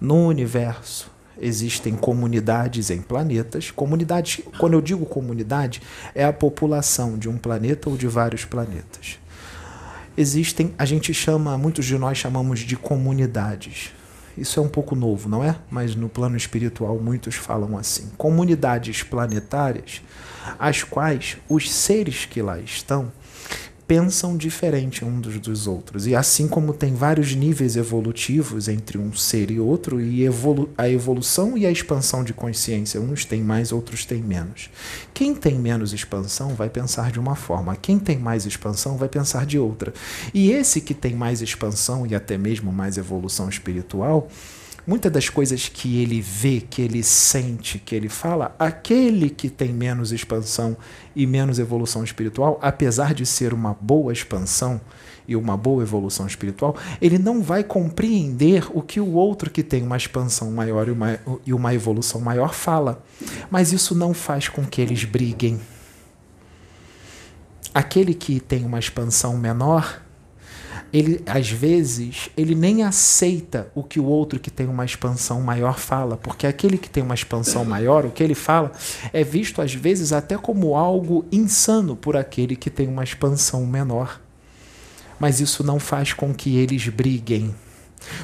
No 0.00 0.28
universo, 0.28 1.10
existem 1.40 1.96
comunidades 1.96 2.90
em 2.90 3.02
planetas. 3.02 3.72
Comunidades, 3.72 4.44
quando 4.56 4.74
eu 4.74 4.80
digo 4.80 5.04
comunidade, 5.04 5.82
é 6.14 6.24
a 6.24 6.32
população 6.32 7.18
de 7.18 7.28
um 7.28 7.36
planeta 7.36 7.90
ou 7.90 7.96
de 7.96 8.06
vários 8.06 8.44
planetas. 8.44 9.18
Existem, 10.16 10.72
a 10.78 10.84
gente 10.84 11.12
chama, 11.12 11.58
muitos 11.58 11.86
de 11.86 11.98
nós 11.98 12.18
chamamos 12.18 12.60
de 12.60 12.76
comunidades. 12.76 13.90
Isso 14.36 14.58
é 14.58 14.62
um 14.62 14.68
pouco 14.68 14.94
novo, 14.94 15.28
não 15.28 15.44
é? 15.44 15.56
Mas 15.70 15.94
no 15.94 16.08
plano 16.08 16.36
espiritual 16.36 16.98
muitos 16.98 17.34
falam 17.34 17.76
assim. 17.76 18.10
Comunidades 18.16 19.02
planetárias, 19.02 20.02
as 20.58 20.82
quais 20.82 21.36
os 21.48 21.70
seres 21.70 22.24
que 22.24 22.40
lá 22.40 22.58
estão 22.58 23.12
pensam 23.92 24.38
diferente 24.38 25.04
uns 25.04 25.20
dos, 25.20 25.38
dos 25.38 25.66
outros. 25.66 26.06
E 26.06 26.16
assim 26.16 26.48
como 26.48 26.72
tem 26.72 26.94
vários 26.94 27.34
níveis 27.34 27.76
evolutivos 27.76 28.66
entre 28.66 28.96
um 28.96 29.12
ser 29.12 29.50
e 29.50 29.60
outro, 29.60 30.00
e 30.00 30.24
evolu 30.24 30.70
a 30.78 30.88
evolução 30.88 31.58
e 31.58 31.66
a 31.66 31.70
expansão 31.70 32.24
de 32.24 32.32
consciência, 32.32 32.98
uns 32.98 33.26
têm 33.26 33.42
mais, 33.42 33.70
outros 33.70 34.06
têm 34.06 34.22
menos. 34.22 34.70
Quem 35.12 35.34
tem 35.34 35.58
menos 35.58 35.92
expansão 35.92 36.54
vai 36.54 36.70
pensar 36.70 37.12
de 37.12 37.20
uma 37.20 37.36
forma, 37.36 37.76
quem 37.76 37.98
tem 37.98 38.16
mais 38.18 38.46
expansão 38.46 38.96
vai 38.96 39.10
pensar 39.10 39.44
de 39.44 39.58
outra. 39.58 39.92
E 40.32 40.50
esse 40.50 40.80
que 40.80 40.94
tem 40.94 41.14
mais 41.14 41.42
expansão 41.42 42.06
e 42.06 42.14
até 42.14 42.38
mesmo 42.38 42.72
mais 42.72 42.96
evolução 42.96 43.46
espiritual, 43.46 44.26
muitas 44.86 45.12
das 45.12 45.28
coisas 45.28 45.68
que 45.68 46.02
ele 46.02 46.20
vê, 46.20 46.60
que 46.60 46.82
ele 46.82 47.02
sente, 47.02 47.78
que 47.78 47.94
ele 47.94 48.08
fala, 48.08 48.54
aquele 48.58 49.30
que 49.30 49.48
tem 49.48 49.72
menos 49.72 50.12
expansão 50.12 50.76
e 51.14 51.26
menos 51.26 51.58
evolução 51.58 52.02
espiritual, 52.02 52.58
apesar 52.60 53.14
de 53.14 53.24
ser 53.24 53.52
uma 53.54 53.74
boa 53.74 54.12
expansão 54.12 54.80
e 55.26 55.36
uma 55.36 55.56
boa 55.56 55.82
evolução 55.82 56.26
espiritual, 56.26 56.76
ele 57.00 57.18
não 57.18 57.42
vai 57.42 57.62
compreender 57.62 58.66
o 58.72 58.82
que 58.82 59.00
o 59.00 59.12
outro 59.12 59.50
que 59.50 59.62
tem 59.62 59.82
uma 59.82 59.96
expansão 59.96 60.50
maior 60.50 60.88
e 60.88 60.90
uma, 60.90 61.18
e 61.46 61.54
uma 61.54 61.72
evolução 61.72 62.20
maior 62.20 62.52
fala. 62.52 63.02
Mas 63.50 63.72
isso 63.72 63.94
não 63.94 64.12
faz 64.12 64.48
com 64.48 64.64
que 64.64 64.80
eles 64.80 65.04
briguem. 65.04 65.60
Aquele 67.72 68.14
que 68.14 68.40
tem 68.40 68.64
uma 68.64 68.78
expansão 68.78 69.36
menor 69.36 70.02
ele 70.92 71.22
às 71.26 71.50
vezes 71.50 72.30
ele 72.36 72.54
nem 72.54 72.82
aceita 72.82 73.68
o 73.74 73.82
que 73.82 73.98
o 73.98 74.04
outro 74.04 74.38
que 74.38 74.50
tem 74.50 74.66
uma 74.66 74.84
expansão 74.84 75.40
maior 75.40 75.78
fala, 75.78 76.16
porque 76.16 76.46
aquele 76.46 76.78
que 76.78 76.90
tem 76.90 77.02
uma 77.02 77.14
expansão 77.14 77.64
maior, 77.64 78.04
o 78.04 78.10
que 78.10 78.22
ele 78.22 78.34
fala 78.34 78.72
é 79.12 79.24
visto 79.24 79.62
às 79.62 79.74
vezes 79.74 80.12
até 80.12 80.36
como 80.36 80.76
algo 80.76 81.24
insano 81.30 81.96
por 81.96 82.16
aquele 82.16 82.56
que 82.56 82.70
tem 82.70 82.88
uma 82.88 83.04
expansão 83.04 83.66
menor. 83.66 84.20
Mas 85.18 85.40
isso 85.40 85.62
não 85.62 85.78
faz 85.78 86.12
com 86.12 86.34
que 86.34 86.56
eles 86.56 86.88
briguem, 86.88 87.54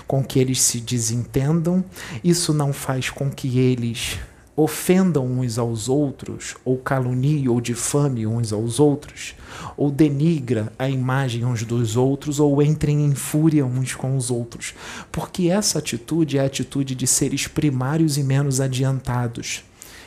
com 0.07 0.25
que 0.25 0.39
eles 0.39 0.61
se 0.61 0.81
desentendam, 0.81 1.85
isso 2.25 2.53
não 2.53 2.73
faz 2.73 3.09
com 3.11 3.31
que 3.31 3.59
eles 3.59 4.19
ofendam 4.61 5.25
uns 5.25 5.57
aos 5.57 5.89
outros, 5.89 6.57
ou 6.65 6.77
caluniem 6.79 7.49
ou 7.49 7.61
difame 7.61 8.27
uns 8.27 8.53
aos 8.53 8.81
outros, 8.81 9.37
ou 9.77 9.89
denigra 9.89 10.73
a 10.77 10.91
imagem 10.91 11.45
uns 11.45 11.63
dos 11.63 11.97
outros, 11.97 12.41
ou 12.41 12.61
entrem 12.61 13.05
em 13.05 13.15
fúria 13.15 13.65
uns 13.65 13.95
com 13.95 14.17
os 14.17 14.33
outros. 14.33 14.75
Porque 15.13 15.49
essa 15.49 15.79
atitude 15.79 16.39
é 16.39 16.41
a 16.41 16.47
atitude 16.47 16.97
de 16.97 17.07
seres 17.07 17.47
primários 17.47 18.19
e 18.19 18.25
menos 18.25 18.61
adiantados. 18.61 19.63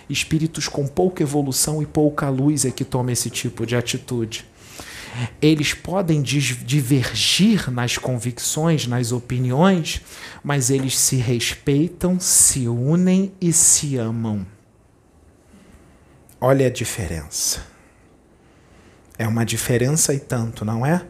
Espíritos 0.09 0.67
com 0.67 0.85
pouca 0.85 1.23
evolução 1.23 1.81
e 1.81 1.85
pouca 1.85 2.27
luz 2.27 2.65
é 2.65 2.71
que 2.71 2.83
tomam 2.83 3.13
esse 3.13 3.29
tipo 3.29 3.65
de 3.65 3.77
atitude. 3.77 4.50
Eles 5.41 5.73
podem 5.73 6.21
divergir 6.21 7.69
nas 7.71 7.97
convicções, 7.97 8.87
nas 8.87 9.11
opiniões, 9.11 10.01
mas 10.43 10.69
eles 10.69 10.97
se 10.97 11.17
respeitam, 11.17 12.19
se 12.19 12.67
unem 12.67 13.33
e 13.41 13.51
se 13.51 13.97
amam. 13.97 14.45
Olha 16.39 16.67
a 16.67 16.69
diferença. 16.69 17.65
É 19.17 19.27
uma 19.27 19.45
diferença 19.45 20.13
e 20.13 20.19
tanto, 20.19 20.65
não 20.65 20.85
é? 20.85 21.05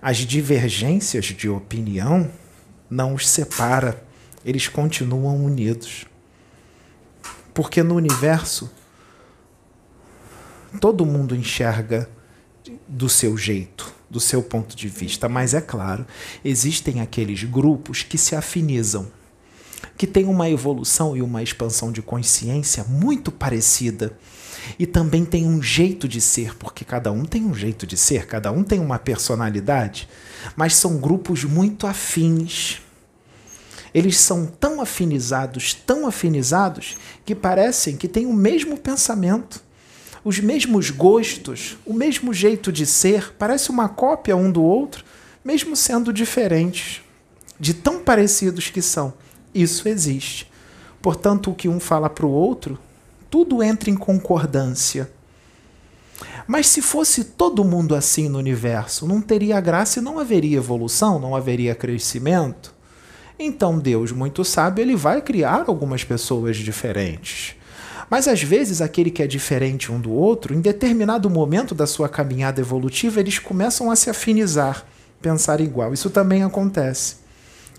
As 0.00 0.18
divergências 0.18 1.26
de 1.26 1.48
opinião 1.48 2.30
não 2.88 3.14
os 3.14 3.28
separa, 3.28 4.02
eles 4.44 4.68
continuam 4.68 5.44
unidos. 5.44 6.06
Porque 7.52 7.82
no 7.82 7.94
universo 7.94 8.72
todo 10.80 11.04
mundo 11.04 11.36
enxerga 11.36 12.08
do 12.92 13.08
seu 13.08 13.38
jeito, 13.38 13.90
do 14.10 14.20
seu 14.20 14.42
ponto 14.42 14.76
de 14.76 14.86
vista. 14.86 15.28
Mas 15.28 15.54
é 15.54 15.60
claro, 15.60 16.06
existem 16.44 17.00
aqueles 17.00 17.42
grupos 17.42 18.02
que 18.02 18.18
se 18.18 18.36
afinizam, 18.36 19.10
que 19.96 20.06
têm 20.06 20.26
uma 20.26 20.50
evolução 20.50 21.16
e 21.16 21.22
uma 21.22 21.42
expansão 21.42 21.90
de 21.90 22.02
consciência 22.02 22.84
muito 22.84 23.32
parecida. 23.32 24.16
E 24.78 24.86
também 24.86 25.24
tem 25.24 25.46
um 25.46 25.60
jeito 25.60 26.06
de 26.06 26.20
ser, 26.20 26.54
porque 26.56 26.84
cada 26.84 27.10
um 27.10 27.24
tem 27.24 27.44
um 27.44 27.54
jeito 27.54 27.86
de 27.86 27.96
ser, 27.96 28.26
cada 28.26 28.52
um 28.52 28.62
tem 28.62 28.78
uma 28.78 28.98
personalidade, 28.98 30.08
mas 30.54 30.76
são 30.76 30.98
grupos 30.98 31.42
muito 31.44 31.86
afins. 31.86 32.80
Eles 33.92 34.18
são 34.18 34.46
tão 34.46 34.80
afinizados, 34.80 35.74
tão 35.74 36.06
afinizados, 36.06 36.96
que 37.24 37.34
parecem 37.34 37.96
que 37.96 38.06
têm 38.06 38.26
o 38.26 38.32
mesmo 38.32 38.78
pensamento 38.78 39.60
os 40.24 40.38
mesmos 40.38 40.90
gostos, 40.90 41.76
o 41.84 41.92
mesmo 41.92 42.32
jeito 42.32 42.70
de 42.70 42.86
ser, 42.86 43.34
parece 43.38 43.70
uma 43.70 43.88
cópia 43.88 44.36
um 44.36 44.50
do 44.50 44.62
outro, 44.62 45.04
mesmo 45.44 45.74
sendo 45.74 46.12
diferentes, 46.12 47.02
de 47.58 47.74
tão 47.74 48.00
parecidos 48.02 48.70
que 48.70 48.80
são. 48.80 49.12
Isso 49.54 49.88
existe. 49.88 50.50
Portanto, 51.00 51.50
o 51.50 51.54
que 51.54 51.68
um 51.68 51.80
fala 51.80 52.08
para 52.08 52.24
o 52.24 52.30
outro, 52.30 52.78
tudo 53.28 53.62
entra 53.62 53.90
em 53.90 53.96
concordância. 53.96 55.10
Mas 56.46 56.68
se 56.68 56.80
fosse 56.80 57.24
todo 57.24 57.64
mundo 57.64 57.94
assim 57.94 58.28
no 58.28 58.38
universo, 58.38 59.06
não 59.06 59.20
teria 59.20 59.60
graça 59.60 59.98
e 59.98 60.02
não 60.02 60.18
haveria 60.18 60.58
evolução, 60.58 61.18
não 61.18 61.34
haveria 61.34 61.74
crescimento. 61.74 62.72
Então 63.38 63.78
Deus, 63.78 64.12
muito 64.12 64.44
sábio, 64.44 64.82
ele 64.82 64.94
vai 64.94 65.20
criar 65.20 65.64
algumas 65.66 66.04
pessoas 66.04 66.56
diferentes. 66.56 67.56
Mas 68.12 68.28
às 68.28 68.42
vezes 68.42 68.82
aquele 68.82 69.10
que 69.10 69.22
é 69.22 69.26
diferente 69.26 69.90
um 69.90 69.98
do 69.98 70.12
outro, 70.12 70.52
em 70.52 70.60
determinado 70.60 71.30
momento 71.30 71.74
da 71.74 71.86
sua 71.86 72.10
caminhada 72.10 72.60
evolutiva, 72.60 73.18
eles 73.18 73.38
começam 73.38 73.90
a 73.90 73.96
se 73.96 74.10
afinizar, 74.10 74.84
pensar 75.22 75.62
igual. 75.62 75.94
Isso 75.94 76.10
também 76.10 76.44
acontece. 76.44 77.16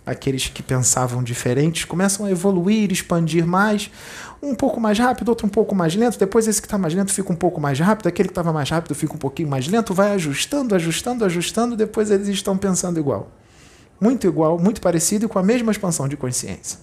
Aqueles 0.04 0.48
que 0.48 0.64
pensavam 0.64 1.22
diferentes 1.22 1.86
começam 1.86 2.26
a 2.26 2.32
evoluir, 2.32 2.92
expandir 2.92 3.46
mais, 3.46 3.92
um 4.42 4.56
pouco 4.56 4.82
mais 4.82 4.98
rápido, 4.98 5.30
outro 5.30 5.46
um 5.46 5.52
pouco 5.52 5.76
mais 5.76 5.94
lento. 5.96 6.18
Depois 6.18 6.48
esse 6.48 6.60
que 6.60 6.66
está 6.66 6.80
mais 6.80 6.96
lento 6.96 7.14
fica 7.14 7.32
um 7.32 7.36
pouco 7.36 7.62
mais 7.62 7.80
rápido, 7.80 8.08
aquele 8.08 8.28
que 8.28 8.32
estava 8.32 8.52
mais 8.52 8.72
rápido 8.72 8.96
fica 8.96 9.14
um 9.14 9.20
pouquinho 9.20 9.50
mais 9.50 9.68
lento, 9.68 9.94
vai 9.94 10.14
ajustando, 10.14 10.74
ajustando, 10.74 11.24
ajustando. 11.26 11.76
Depois 11.76 12.10
eles 12.10 12.28
estão 12.28 12.58
pensando 12.58 13.00
igual, 13.00 13.30
muito 14.02 14.26
igual, 14.26 14.58
muito 14.58 14.82
parecido 14.82 15.26
e 15.26 15.30
com 15.30 15.38
a 15.38 15.44
mesma 15.44 15.72
expansão 15.72 16.08
de 16.08 16.18
consciência. 16.18 16.80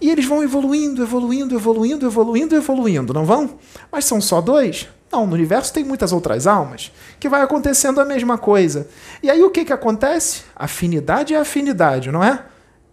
E 0.00 0.10
eles 0.10 0.24
vão 0.24 0.42
evoluindo, 0.42 1.02
evoluindo, 1.02 1.54
evoluindo, 1.54 2.06
evoluindo, 2.06 2.56
evoluindo, 2.56 3.12
não 3.12 3.24
vão? 3.24 3.58
Mas 3.92 4.04
são 4.06 4.20
só 4.20 4.40
dois? 4.40 4.88
Não, 5.12 5.26
no 5.26 5.34
universo 5.34 5.72
tem 5.72 5.84
muitas 5.84 6.12
outras 6.12 6.46
almas 6.46 6.92
que 7.18 7.28
vai 7.28 7.42
acontecendo 7.42 8.00
a 8.00 8.04
mesma 8.04 8.38
coisa. 8.38 8.88
E 9.22 9.28
aí 9.28 9.42
o 9.42 9.50
que, 9.50 9.64
que 9.64 9.72
acontece? 9.72 10.42
Afinidade 10.54 11.34
é 11.34 11.38
afinidade, 11.38 12.12
não 12.12 12.22
é? 12.22 12.44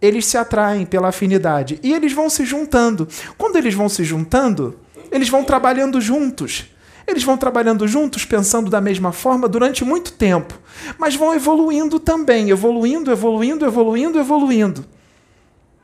Eles 0.02 0.26
se 0.26 0.36
atraem 0.36 0.84
pela 0.84 1.08
afinidade 1.08 1.78
e 1.82 1.92
eles 1.92 2.12
vão 2.12 2.28
se 2.28 2.44
juntando. 2.44 3.08
Quando 3.36 3.56
eles 3.56 3.74
vão 3.74 3.88
se 3.88 4.04
juntando, 4.04 4.78
eles 5.10 5.28
vão 5.28 5.44
trabalhando 5.44 6.00
juntos. 6.00 6.66
Eles 7.06 7.22
vão 7.22 7.38
trabalhando 7.38 7.88
juntos, 7.88 8.26
pensando 8.26 8.68
da 8.68 8.82
mesma 8.82 9.12
forma 9.12 9.48
durante 9.48 9.82
muito 9.82 10.12
tempo, 10.12 10.52
mas 10.98 11.16
vão 11.16 11.34
evoluindo 11.34 11.98
também, 11.98 12.50
evoluindo, 12.50 13.10
evoluindo, 13.10 13.64
evoluindo, 13.64 14.18
evoluindo. 14.18 14.84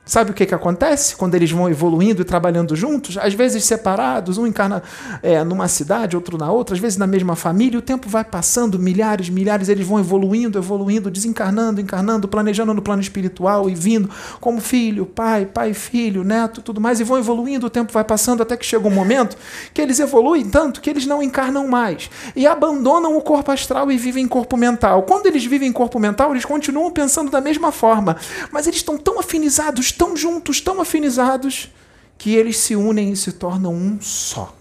Sabe 0.07 0.33
o 0.33 0.35
que, 0.35 0.45
que 0.45 0.55
acontece 0.55 1.17
quando 1.17 1.35
eles 1.35 1.51
vão 1.51 1.67
evoluindo 1.67 2.21
e 2.21 2.25
trabalhando 2.27 2.77
juntos? 2.77 3.17
Às 3.17 3.33
vezes 3.33 3.65
separados, 3.65 4.37
um 4.37 4.47
encarna 4.47 4.83
é, 5.23 5.43
numa 5.43 5.67
cidade, 5.67 6.15
outro 6.15 6.37
na 6.37 6.53
outra, 6.53 6.75
às 6.75 6.81
vezes 6.81 6.99
na 6.99 7.07
mesma 7.07 7.35
família, 7.35 7.79
o 7.79 7.83
tempo 7.83 8.07
vai 8.07 8.23
passando, 8.23 8.79
milhares, 8.79 9.31
milhares, 9.31 9.71
eles 9.71 9.87
vão 9.87 9.99
evoluindo, 9.99 10.59
evoluindo, 10.59 11.11
desencarnando, 11.11 11.81
encarnando, 11.81 12.29
planejando 12.29 12.75
no 12.75 12.83
plano 12.83 13.01
espiritual 13.01 13.71
e 13.71 13.75
vindo 13.75 14.11
como 14.43 14.61
filho, 14.61 15.07
pai, 15.07 15.47
pai, 15.47 15.73
filho, 15.73 16.23
neto, 16.23 16.61
tudo 16.61 16.83
mais, 16.83 17.01
e 17.01 17.05
vão 17.05 17.17
evoluindo, 17.17 17.67
o 17.67 17.71
tempo 17.71 17.91
vai 17.91 18.05
passando 18.05 18.43
até 18.43 18.59
que 18.59 18.67
chega 18.67 18.87
um 18.87 18.91
momento 18.91 19.39
que 19.73 19.81
eles 19.81 19.99
evoluem 20.01 20.45
tanto 20.51 20.83
que 20.83 20.91
eles 20.91 21.07
não 21.07 21.23
encarnam 21.23 21.67
mais 21.67 22.11
e 22.37 22.47
abandonam 22.47 23.17
o 23.17 23.23
corpo 23.23 23.51
astral 23.51 23.91
e 23.91 23.97
vivem 23.97 24.25
em 24.25 24.29
corpo 24.29 24.55
mental. 24.55 25.05
Quando 25.05 25.27
eles 25.27 25.47
vivem 25.47 25.71
em 25.71 25.73
corpo 25.73 25.99
mental, 25.99 26.33
eles 26.33 26.45
continuam 26.45 26.91
pensando 26.91 27.31
da 27.31 27.41
mesma 27.41 27.73
forma, 27.73 28.19
mas 28.53 28.67
eles 28.67 28.81
estão 28.81 28.99
tão 28.99 29.19
afinizados, 29.19 29.94
tão 29.95 30.17
juntos, 30.17 30.61
tão 30.61 30.81
afinizados, 30.81 31.73
que 32.19 32.35
eles 32.35 32.59
se 32.59 32.77
unem 32.77 33.13
e 33.13 33.17
se 33.17 33.33
tornam 33.33 33.75
um 33.75 34.01
só. 34.01 34.55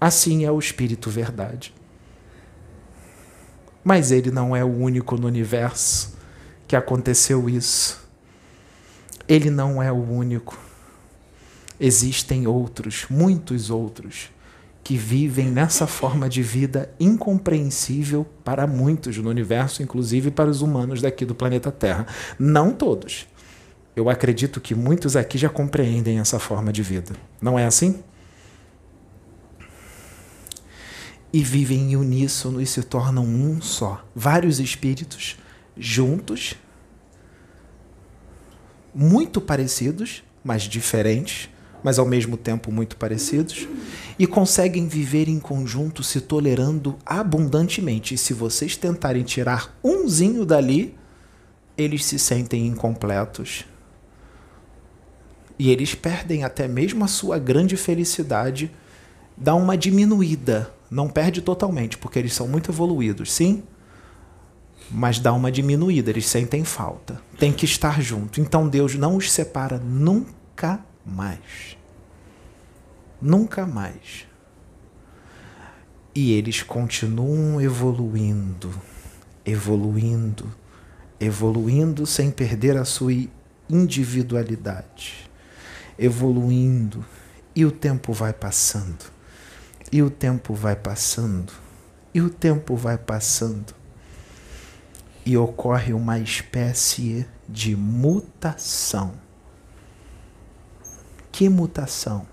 Assim 0.00 0.44
é 0.44 0.50
o 0.50 0.58
Espírito 0.58 1.08
Verdade. 1.08 1.74
Mas 3.82 4.10
ele 4.10 4.30
não 4.30 4.54
é 4.54 4.64
o 4.64 4.68
único 4.68 5.16
no 5.16 5.26
universo 5.26 6.16
que 6.66 6.74
aconteceu 6.74 7.48
isso. 7.48 8.04
Ele 9.28 9.50
não 9.50 9.82
é 9.82 9.90
o 9.90 9.96
único. 9.96 10.58
Existem 11.78 12.46
outros, 12.46 13.06
muitos 13.08 13.70
outros, 13.70 14.30
que 14.86 14.96
vivem 14.96 15.50
nessa 15.50 15.84
forma 15.84 16.28
de 16.28 16.44
vida 16.44 16.94
incompreensível 17.00 18.24
para 18.44 18.68
muitos 18.68 19.18
no 19.18 19.28
universo, 19.28 19.82
inclusive 19.82 20.30
para 20.30 20.48
os 20.48 20.62
humanos 20.62 21.02
daqui 21.02 21.24
do 21.24 21.34
planeta 21.34 21.72
Terra. 21.72 22.06
Não 22.38 22.70
todos. 22.70 23.26
Eu 23.96 24.08
acredito 24.08 24.60
que 24.60 24.76
muitos 24.76 25.16
aqui 25.16 25.38
já 25.38 25.48
compreendem 25.48 26.20
essa 26.20 26.38
forma 26.38 26.72
de 26.72 26.84
vida. 26.84 27.16
Não 27.42 27.58
é 27.58 27.66
assim? 27.66 28.00
E 31.32 31.42
vivem 31.42 31.90
em 31.90 31.96
uníssono 31.96 32.60
e 32.60 32.66
se 32.66 32.80
tornam 32.84 33.24
um 33.24 33.60
só. 33.60 34.06
Vários 34.14 34.60
espíritos 34.60 35.36
juntos, 35.76 36.54
muito 38.94 39.40
parecidos, 39.40 40.22
mas 40.44 40.62
diferentes 40.62 41.50
mas 41.82 41.98
ao 41.98 42.06
mesmo 42.06 42.36
tempo 42.36 42.72
muito 42.72 42.96
parecidos, 42.96 43.68
e 44.18 44.26
conseguem 44.26 44.88
viver 44.88 45.28
em 45.28 45.38
conjunto 45.38 46.02
se 46.02 46.20
tolerando 46.20 46.96
abundantemente. 47.04 48.14
E 48.14 48.18
se 48.18 48.32
vocês 48.32 48.76
tentarem 48.76 49.22
tirar 49.22 49.76
umzinho 49.82 50.44
dali, 50.44 50.96
eles 51.76 52.04
se 52.04 52.18
sentem 52.18 52.66
incompletos. 52.66 53.64
E 55.58 55.70
eles 55.70 55.94
perdem 55.94 56.44
até 56.44 56.68
mesmo 56.68 57.04
a 57.04 57.08
sua 57.08 57.38
grande 57.38 57.76
felicidade, 57.76 58.70
dá 59.36 59.54
uma 59.54 59.76
diminuída. 59.76 60.72
Não 60.90 61.08
perde 61.08 61.40
totalmente, 61.40 61.98
porque 61.98 62.18
eles 62.18 62.32
são 62.32 62.46
muito 62.46 62.70
evoluídos, 62.70 63.32
sim, 63.32 63.62
mas 64.90 65.18
dá 65.18 65.32
uma 65.32 65.50
diminuída, 65.50 66.10
eles 66.10 66.26
sentem 66.26 66.64
falta. 66.64 67.20
Tem 67.38 67.52
que 67.52 67.64
estar 67.64 68.00
junto. 68.00 68.40
Então 68.40 68.68
Deus 68.68 68.94
não 68.94 69.16
os 69.16 69.32
separa 69.32 69.78
nunca 69.78 70.80
mais. 71.06 71.76
Nunca 73.20 73.66
mais. 73.66 74.26
E 76.14 76.32
eles 76.32 76.62
continuam 76.62 77.60
evoluindo, 77.60 78.74
evoluindo, 79.44 80.52
evoluindo 81.20 82.06
sem 82.06 82.30
perder 82.30 82.76
a 82.76 82.84
sua 82.84 83.12
individualidade, 83.68 85.30
evoluindo, 85.98 87.04
e 87.54 87.64
o 87.64 87.70
tempo 87.70 88.12
vai 88.12 88.32
passando, 88.32 89.04
e 89.90 90.02
o 90.02 90.10
tempo 90.10 90.54
vai 90.54 90.76
passando, 90.76 91.52
e 92.12 92.20
o 92.20 92.28
tempo 92.28 92.76
vai 92.76 92.98
passando, 92.98 93.74
e 95.24 95.36
ocorre 95.36 95.92
uma 95.92 96.18
espécie 96.18 97.26
de 97.48 97.74
mutação. 97.74 99.25
Que 101.36 101.50
mutação? 101.50 102.26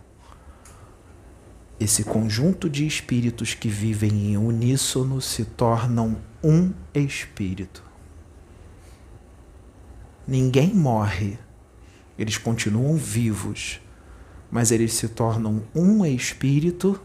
esse 1.78 2.06
conjunto 2.06 2.70
de 2.70 2.88
espíritos 2.88 3.54
que 3.54 3.68
vivem 3.68 4.32
em 4.32 4.38
uníssono 4.38 5.20
se 5.20 5.44
tornam 5.44 6.16
um 6.42 6.72
espírito. 6.94 7.84
Ninguém 10.26 10.74
morre, 10.74 11.38
eles 12.18 12.38
continuam 12.38 12.96
vivos, 12.96 13.82
mas 14.50 14.72
eles 14.72 14.94
se 14.94 15.10
tornam 15.10 15.64
um 15.76 16.06
espírito 16.06 16.98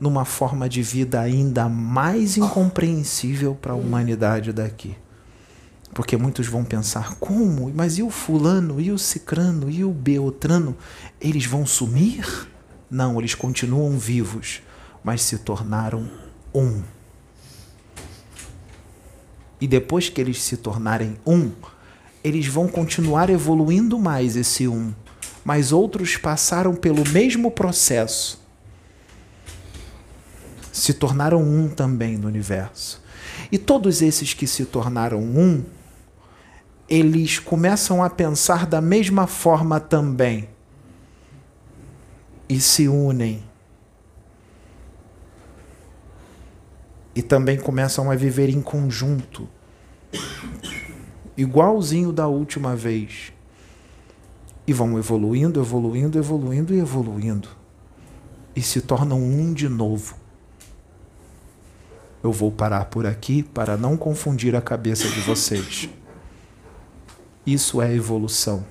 numa 0.00 0.24
forma 0.24 0.66
de 0.66 0.80
vida 0.80 1.20
ainda 1.20 1.68
mais 1.68 2.38
incompreensível 2.38 3.54
para 3.54 3.72
a 3.72 3.76
humanidade 3.76 4.50
daqui. 4.50 4.96
Porque 5.94 6.16
muitos 6.16 6.46
vão 6.46 6.64
pensar: 6.64 7.16
como? 7.16 7.70
Mas 7.74 7.98
e 7.98 8.02
o 8.02 8.10
fulano, 8.10 8.80
e 8.80 8.90
o 8.90 8.98
cicrano, 8.98 9.70
e 9.70 9.84
o 9.84 9.90
beltrano? 9.90 10.76
Eles 11.20 11.44
vão 11.44 11.66
sumir? 11.66 12.48
Não, 12.90 13.18
eles 13.18 13.34
continuam 13.34 13.98
vivos, 13.98 14.62
mas 15.02 15.22
se 15.22 15.38
tornaram 15.38 16.10
um. 16.54 16.82
E 19.60 19.66
depois 19.66 20.08
que 20.08 20.20
eles 20.20 20.42
se 20.42 20.56
tornarem 20.56 21.16
um, 21.26 21.52
eles 22.24 22.46
vão 22.46 22.68
continuar 22.68 23.30
evoluindo 23.30 23.98
mais 23.98 24.36
esse 24.36 24.66
um. 24.66 24.92
Mas 25.44 25.72
outros 25.72 26.16
passaram 26.16 26.74
pelo 26.74 27.08
mesmo 27.08 27.50
processo. 27.50 28.40
se 30.72 30.94
tornaram 30.94 31.42
um 31.42 31.68
também 31.68 32.16
no 32.16 32.26
universo. 32.26 33.00
E 33.50 33.58
todos 33.58 34.00
esses 34.00 34.32
que 34.32 34.46
se 34.46 34.64
tornaram 34.64 35.20
um, 35.20 35.62
eles 36.88 37.38
começam 37.38 38.02
a 38.02 38.10
pensar 38.10 38.66
da 38.66 38.80
mesma 38.80 39.26
forma 39.26 39.80
também 39.80 40.48
e 42.48 42.60
se 42.60 42.86
unem. 42.86 43.42
E 47.14 47.22
também 47.22 47.58
começam 47.58 48.10
a 48.10 48.14
viver 48.14 48.48
em 48.48 48.60
conjunto, 48.60 49.48
igualzinho 51.36 52.12
da 52.12 52.26
última 52.26 52.76
vez. 52.76 53.32
E 54.66 54.72
vão 54.72 54.98
evoluindo, 54.98 55.60
evoluindo, 55.60 56.18
evoluindo 56.18 56.74
e 56.74 56.78
evoluindo. 56.78 57.48
E 58.54 58.62
se 58.62 58.80
tornam 58.80 59.18
um 59.18 59.52
de 59.52 59.68
novo. 59.68 60.14
Eu 62.22 62.32
vou 62.32 62.52
parar 62.52 62.84
por 62.84 63.06
aqui 63.06 63.42
para 63.42 63.76
não 63.76 63.96
confundir 63.96 64.54
a 64.54 64.60
cabeça 64.60 65.08
de 65.08 65.20
vocês. 65.20 65.88
Isso 67.46 67.82
é 67.82 67.92
evolução 67.92 68.64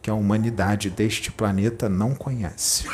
que 0.00 0.08
a 0.08 0.14
humanidade 0.14 0.88
deste 0.88 1.32
planeta 1.32 1.88
não 1.88 2.14
conhece, 2.14 2.84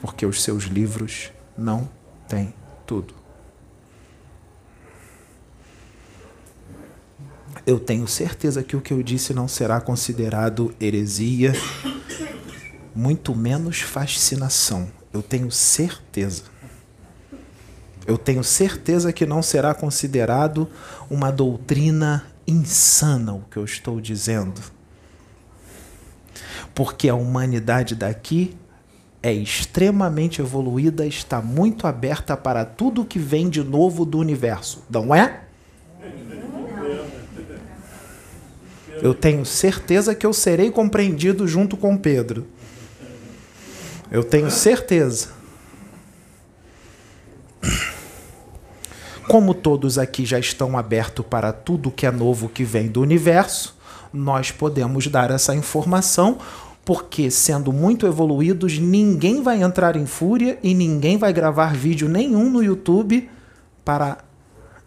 porque 0.00 0.26
os 0.26 0.42
seus 0.42 0.64
livros 0.64 1.32
não 1.56 1.88
têm 2.28 2.52
tudo. 2.86 3.14
Eu 7.64 7.80
tenho 7.80 8.06
certeza 8.06 8.62
que 8.62 8.76
o 8.76 8.80
que 8.80 8.92
eu 8.92 9.02
disse 9.02 9.32
não 9.32 9.48
será 9.48 9.80
considerado 9.80 10.72
heresia, 10.80 11.52
muito 12.94 13.34
menos 13.34 13.80
fascinação. 13.80 14.88
Eu 15.12 15.22
tenho 15.22 15.50
certeza. 15.50 16.44
Eu 18.06 18.16
tenho 18.16 18.44
certeza 18.44 19.12
que 19.12 19.26
não 19.26 19.42
será 19.42 19.74
considerado 19.74 20.68
uma 21.10 21.32
doutrina 21.32 22.24
insana 22.46 23.34
o 23.34 23.42
que 23.50 23.56
eu 23.56 23.64
estou 23.64 24.00
dizendo. 24.00 24.60
Porque 26.74 27.08
a 27.08 27.14
humanidade 27.14 27.94
daqui 27.94 28.56
é 29.22 29.32
extremamente 29.32 30.40
evoluída, 30.40 31.06
está 31.06 31.42
muito 31.42 31.86
aberta 31.86 32.36
para 32.36 32.64
tudo 32.64 33.04
que 33.04 33.18
vem 33.18 33.48
de 33.48 33.62
novo 33.62 34.04
do 34.04 34.18
universo, 34.18 34.84
não 34.88 35.14
é? 35.14 35.40
Eu 39.02 39.12
tenho 39.12 39.44
certeza 39.44 40.14
que 40.14 40.24
eu 40.24 40.32
serei 40.32 40.70
compreendido 40.70 41.46
junto 41.46 41.76
com 41.76 41.96
Pedro. 41.96 42.46
Eu 44.10 44.24
tenho 44.24 44.50
certeza. 44.50 45.30
Como 49.28 49.52
todos 49.54 49.98
aqui 49.98 50.24
já 50.24 50.38
estão 50.38 50.78
abertos 50.78 51.24
para 51.28 51.52
tudo 51.52 51.90
que 51.90 52.06
é 52.06 52.12
novo 52.12 52.48
que 52.48 52.62
vem 52.62 52.86
do 52.86 53.00
universo, 53.00 53.76
nós 54.12 54.52
podemos 54.52 55.08
dar 55.08 55.32
essa 55.32 55.54
informação, 55.54 56.38
porque 56.84 57.28
sendo 57.30 57.72
muito 57.72 58.06
evoluídos, 58.06 58.78
ninguém 58.78 59.42
vai 59.42 59.62
entrar 59.62 59.96
em 59.96 60.06
fúria 60.06 60.58
e 60.62 60.72
ninguém 60.74 61.18
vai 61.18 61.32
gravar 61.32 61.74
vídeo 61.74 62.08
nenhum 62.08 62.48
no 62.48 62.62
YouTube 62.62 63.28
para 63.84 64.18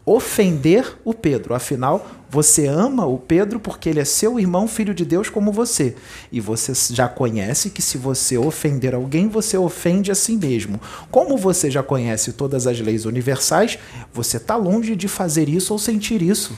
ofender 0.10 0.98
o 1.06 1.14
Pedro. 1.14 1.54
Afinal, 1.54 2.06
você 2.28 2.66
ama 2.66 3.06
o 3.06 3.20
Pedro 3.20 3.60
porque 3.60 3.88
ele 3.88 4.00
é 4.00 4.06
seu 4.06 4.40
irmão, 4.40 4.68
filho 4.68 4.94
de 4.94 5.06
Deus 5.06 5.30
como 5.30 5.52
você. 5.52 5.96
E 6.32 6.42
você 6.42 6.74
já 6.94 7.08
conhece 7.08 7.70
que 7.70 7.82
se 7.82 7.96
você 7.96 8.36
ofender 8.36 8.96
alguém, 8.96 9.28
você 9.28 9.56
ofende 9.56 10.12
a 10.12 10.16
si 10.16 10.36
mesmo. 10.36 10.82
Como 11.12 11.38
você 11.38 11.70
já 11.70 11.84
conhece 11.84 12.34
todas 12.34 12.66
as 12.66 12.80
leis 12.80 13.06
universais, 13.06 13.78
você 14.12 14.38
está 14.38 14.56
longe 14.56 14.96
de 14.96 15.08
fazer 15.08 15.48
isso 15.48 15.74
ou 15.74 15.80
sentir 15.80 16.24
isso. 16.24 16.58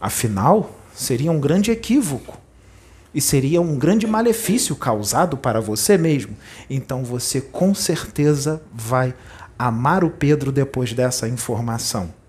Afinal, 0.00 0.78
seria 0.94 1.32
um 1.32 1.40
grande 1.40 1.72
equívoco. 1.72 2.38
E 3.12 3.20
seria 3.20 3.60
um 3.60 3.76
grande 3.76 4.06
malefício 4.06 4.76
causado 4.76 5.36
para 5.36 5.60
você 5.60 5.98
mesmo. 5.98 6.36
Então 6.68 7.02
você 7.02 7.40
com 7.40 7.74
certeza 7.74 8.62
vai 8.72 9.12
amar 9.58 10.04
o 10.04 10.10
Pedro 10.10 10.52
depois 10.52 10.92
dessa 10.92 11.26
informação 11.26 12.19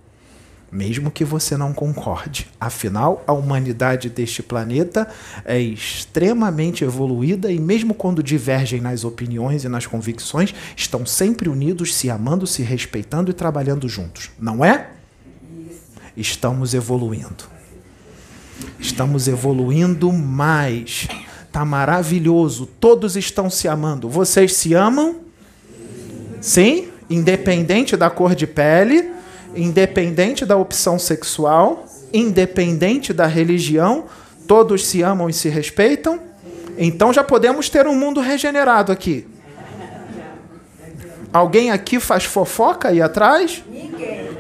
mesmo 0.71 1.11
que 1.11 1.25
você 1.25 1.57
não 1.57 1.73
concorde. 1.73 2.47
Afinal, 2.59 3.21
a 3.27 3.33
humanidade 3.33 4.09
deste 4.09 4.41
planeta 4.41 5.07
é 5.43 5.59
extremamente 5.59 6.83
evoluída 6.83 7.51
e, 7.51 7.59
mesmo 7.59 7.93
quando 7.93 8.23
divergem 8.23 8.79
nas 8.79 9.03
opiniões 9.03 9.65
e 9.65 9.69
nas 9.69 9.85
convicções, 9.85 10.55
estão 10.75 11.05
sempre 11.05 11.49
unidos, 11.49 11.93
se 11.93 12.09
amando, 12.09 12.47
se 12.47 12.61
respeitando 12.61 13.29
e 13.29 13.33
trabalhando 13.33 13.89
juntos. 13.89 14.31
Não 14.39 14.63
é? 14.63 14.91
Estamos 16.15 16.73
evoluindo. 16.73 17.43
Estamos 18.79 19.27
evoluindo 19.27 20.11
mais. 20.11 21.07
Tá 21.51 21.65
maravilhoso. 21.65 22.65
Todos 22.65 23.17
estão 23.17 23.49
se 23.49 23.67
amando. 23.67 24.07
Vocês 24.07 24.53
se 24.53 24.73
amam? 24.73 25.19
Sim? 26.39 26.87
Independente 27.09 27.97
da 27.97 28.09
cor 28.09 28.33
de 28.33 28.47
pele 28.47 29.20
independente 29.55 30.45
da 30.45 30.55
opção 30.55 30.97
sexual, 30.97 31.85
independente 32.13 33.13
da 33.13 33.25
religião, 33.25 34.05
todos 34.47 34.85
se 34.85 35.01
amam 35.01 35.29
e 35.29 35.33
se 35.33 35.49
respeitam. 35.49 36.19
Então 36.77 37.13
já 37.13 37.23
podemos 37.23 37.69
ter 37.69 37.87
um 37.87 37.95
mundo 37.95 38.19
regenerado 38.19 38.91
aqui. 38.91 39.27
Alguém 41.33 41.71
aqui 41.71 41.99
faz 41.99 42.25
fofoca 42.25 42.89
aí 42.89 43.01
atrás? 43.01 43.63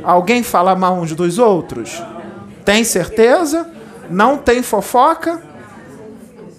Alguém 0.03 0.43
fala 0.43 0.75
mal 0.75 0.95
uns 0.95 1.13
dos 1.13 1.39
outros? 1.39 2.01
Tem 2.65 2.83
certeza? 2.83 3.69
Não 4.09 4.37
tem 4.37 4.61
fofoca? 4.61 5.41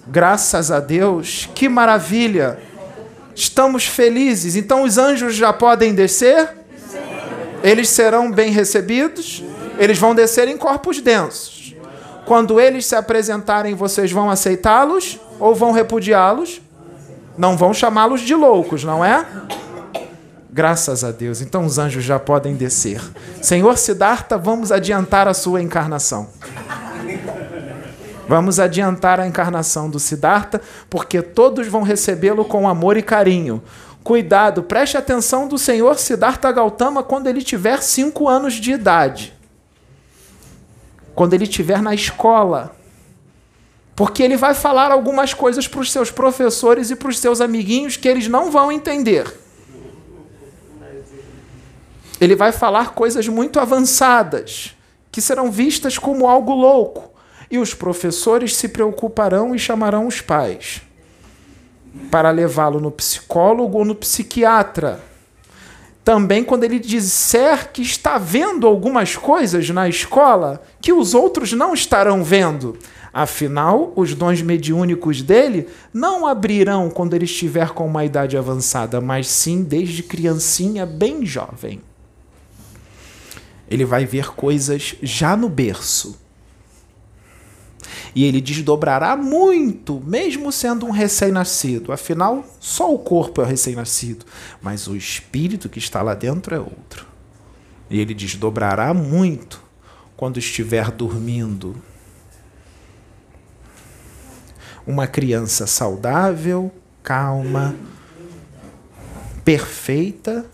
Graças 0.07 0.71
a 0.71 0.79
Deus, 0.79 1.49
que 1.53 1.69
maravilha! 1.69 2.59
Estamos 3.35 3.85
felizes. 3.85 4.55
Então 4.55 4.83
os 4.83 4.97
anjos 4.97 5.35
já 5.35 5.51
podem 5.51 5.93
descer? 5.93 6.62
Eles 7.63 7.89
serão 7.89 8.29
bem 8.29 8.51
recebidos, 8.51 9.41
eles 9.79 9.97
vão 9.97 10.13
descer 10.13 10.49
em 10.49 10.57
corpos 10.57 10.99
densos. 10.99 11.73
Quando 12.25 12.59
eles 12.59 12.85
se 12.85 12.95
apresentarem, 12.95 13.73
vocês 13.73 14.11
vão 14.11 14.29
aceitá-los 14.29 15.19
ou 15.39 15.55
vão 15.55 15.71
repudiá-los? 15.71 16.61
Não 17.37 17.57
vão 17.57 17.73
chamá-los 17.73 18.21
de 18.21 18.35
loucos, 18.35 18.83
não 18.83 19.03
é? 19.03 19.25
Graças 20.51 21.03
a 21.03 21.11
Deus. 21.11 21.41
Então 21.41 21.65
os 21.65 21.77
anjos 21.79 22.03
já 22.03 22.19
podem 22.19 22.55
descer. 22.55 23.01
Senhor 23.41 23.77
Siddhartha, 23.77 24.37
vamos 24.37 24.71
adiantar 24.71 25.27
a 25.27 25.33
sua 25.33 25.61
encarnação. 25.61 26.27
Vamos 28.27 28.59
adiantar 28.59 29.19
a 29.19 29.27
encarnação 29.27 29.89
do 29.89 29.99
Siddhartha, 29.99 30.61
porque 30.89 31.21
todos 31.21 31.67
vão 31.67 31.81
recebê-lo 31.81 32.45
com 32.45 32.69
amor 32.69 32.97
e 32.97 33.01
carinho. 33.01 33.61
Cuidado, 34.03 34.63
preste 34.63 34.97
atenção 34.97 35.47
do 35.47 35.57
senhor 35.57 35.97
Siddhartha 35.97 36.51
Gautama 36.51 37.01
quando 37.01 37.27
ele 37.27 37.41
tiver 37.41 37.81
cinco 37.81 38.27
anos 38.27 38.55
de 38.55 38.73
idade. 38.73 39.33
Quando 41.15 41.33
ele 41.33 41.45
estiver 41.45 41.81
na 41.81 41.93
escola. 41.93 42.75
Porque 43.95 44.21
ele 44.21 44.35
vai 44.35 44.53
falar 44.53 44.91
algumas 44.91 45.33
coisas 45.33 45.69
para 45.69 45.79
os 45.79 45.89
seus 45.89 46.11
professores 46.11 46.89
e 46.89 46.97
para 46.97 47.07
os 47.07 47.17
seus 47.17 47.39
amiguinhos 47.39 47.95
que 47.95 48.07
eles 48.09 48.27
não 48.27 48.51
vão 48.51 48.71
entender. 48.71 49.39
Ele 52.19 52.35
vai 52.35 52.51
falar 52.51 52.93
coisas 52.93 53.27
muito 53.27 53.59
avançadas, 53.59 54.75
que 55.11 55.21
serão 55.21 55.49
vistas 55.49 55.97
como 55.97 56.27
algo 56.27 56.53
louco. 56.53 57.13
E 57.49 57.57
os 57.57 57.73
professores 57.73 58.55
se 58.55 58.67
preocuparão 58.67 59.55
e 59.55 59.59
chamarão 59.59 60.07
os 60.07 60.19
pais 60.19 60.81
para 62.09 62.31
levá-lo 62.31 62.79
no 62.79 62.91
psicólogo 62.91 63.77
ou 63.77 63.85
no 63.85 63.95
psiquiatra. 63.95 65.01
Também 66.03 66.43
quando 66.43 66.63
ele 66.63 66.79
disser 66.79 67.71
que 67.71 67.81
está 67.81 68.17
vendo 68.17 68.67
algumas 68.67 69.15
coisas 69.15 69.69
na 69.69 69.87
escola 69.87 70.61
que 70.81 70.91
os 70.91 71.13
outros 71.13 71.53
não 71.53 71.73
estarão 71.73 72.23
vendo. 72.23 72.77
Afinal, 73.13 73.93
os 73.95 74.13
dons 74.15 74.41
mediúnicos 74.41 75.21
dele 75.21 75.67
não 75.93 76.25
abrirão 76.25 76.89
quando 76.89 77.13
ele 77.13 77.25
estiver 77.25 77.69
com 77.69 77.85
uma 77.85 78.03
idade 78.03 78.35
avançada, 78.35 78.99
mas 78.99 79.27
sim 79.27 79.63
desde 79.63 80.03
criancinha 80.03 80.85
bem 80.85 81.25
jovem. 81.25 81.79
Ele 83.69 83.85
vai 83.85 84.05
ver 84.05 84.31
coisas 84.31 84.95
já 85.01 85.37
no 85.37 85.47
berço 85.47 86.22
e 88.15 88.23
ele 88.23 88.39
desdobrará 88.39 89.15
muito, 89.17 90.01
mesmo 90.05 90.51
sendo 90.51 90.85
um 90.85 90.91
recém-nascido. 90.91 91.91
Afinal, 91.91 92.45
só 92.59 92.93
o 92.93 92.99
corpo 92.99 93.41
é 93.41 93.43
o 93.43 93.47
recém-nascido, 93.47 94.25
mas 94.61 94.87
o 94.87 94.95
espírito 94.95 95.67
que 95.69 95.79
está 95.79 96.01
lá 96.01 96.13
dentro 96.13 96.53
é 96.53 96.59
outro. 96.59 97.07
E 97.89 97.99
ele 97.99 98.13
desdobrará 98.13 98.93
muito 98.93 99.61
quando 100.15 100.37
estiver 100.37 100.91
dormindo. 100.91 101.75
Uma 104.85 105.07
criança 105.07 105.65
saudável, 105.65 106.71
calma, 107.01 107.75
perfeita, 109.43 110.45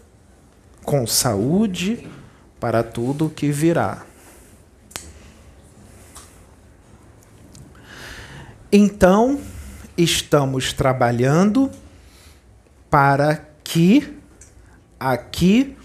com 0.83 1.05
saúde 1.05 2.07
para 2.59 2.83
tudo 2.83 3.29
que 3.29 3.51
virá. 3.51 4.08
Então, 8.71 9.41
estamos 9.97 10.73
trabalhando 10.73 11.71
para 12.87 13.43
que 13.63 14.15
aqui 14.99 15.75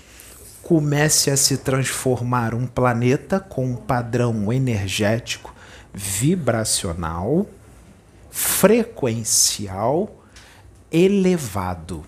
comece 0.62 1.30
a 1.30 1.36
se 1.36 1.56
transformar 1.56 2.54
um 2.54 2.66
planeta 2.66 3.40
com 3.40 3.64
um 3.64 3.76
padrão 3.76 4.52
energético 4.52 5.54
vibracional, 5.94 7.46
frequencial 8.30 10.22
elevado 10.92 12.04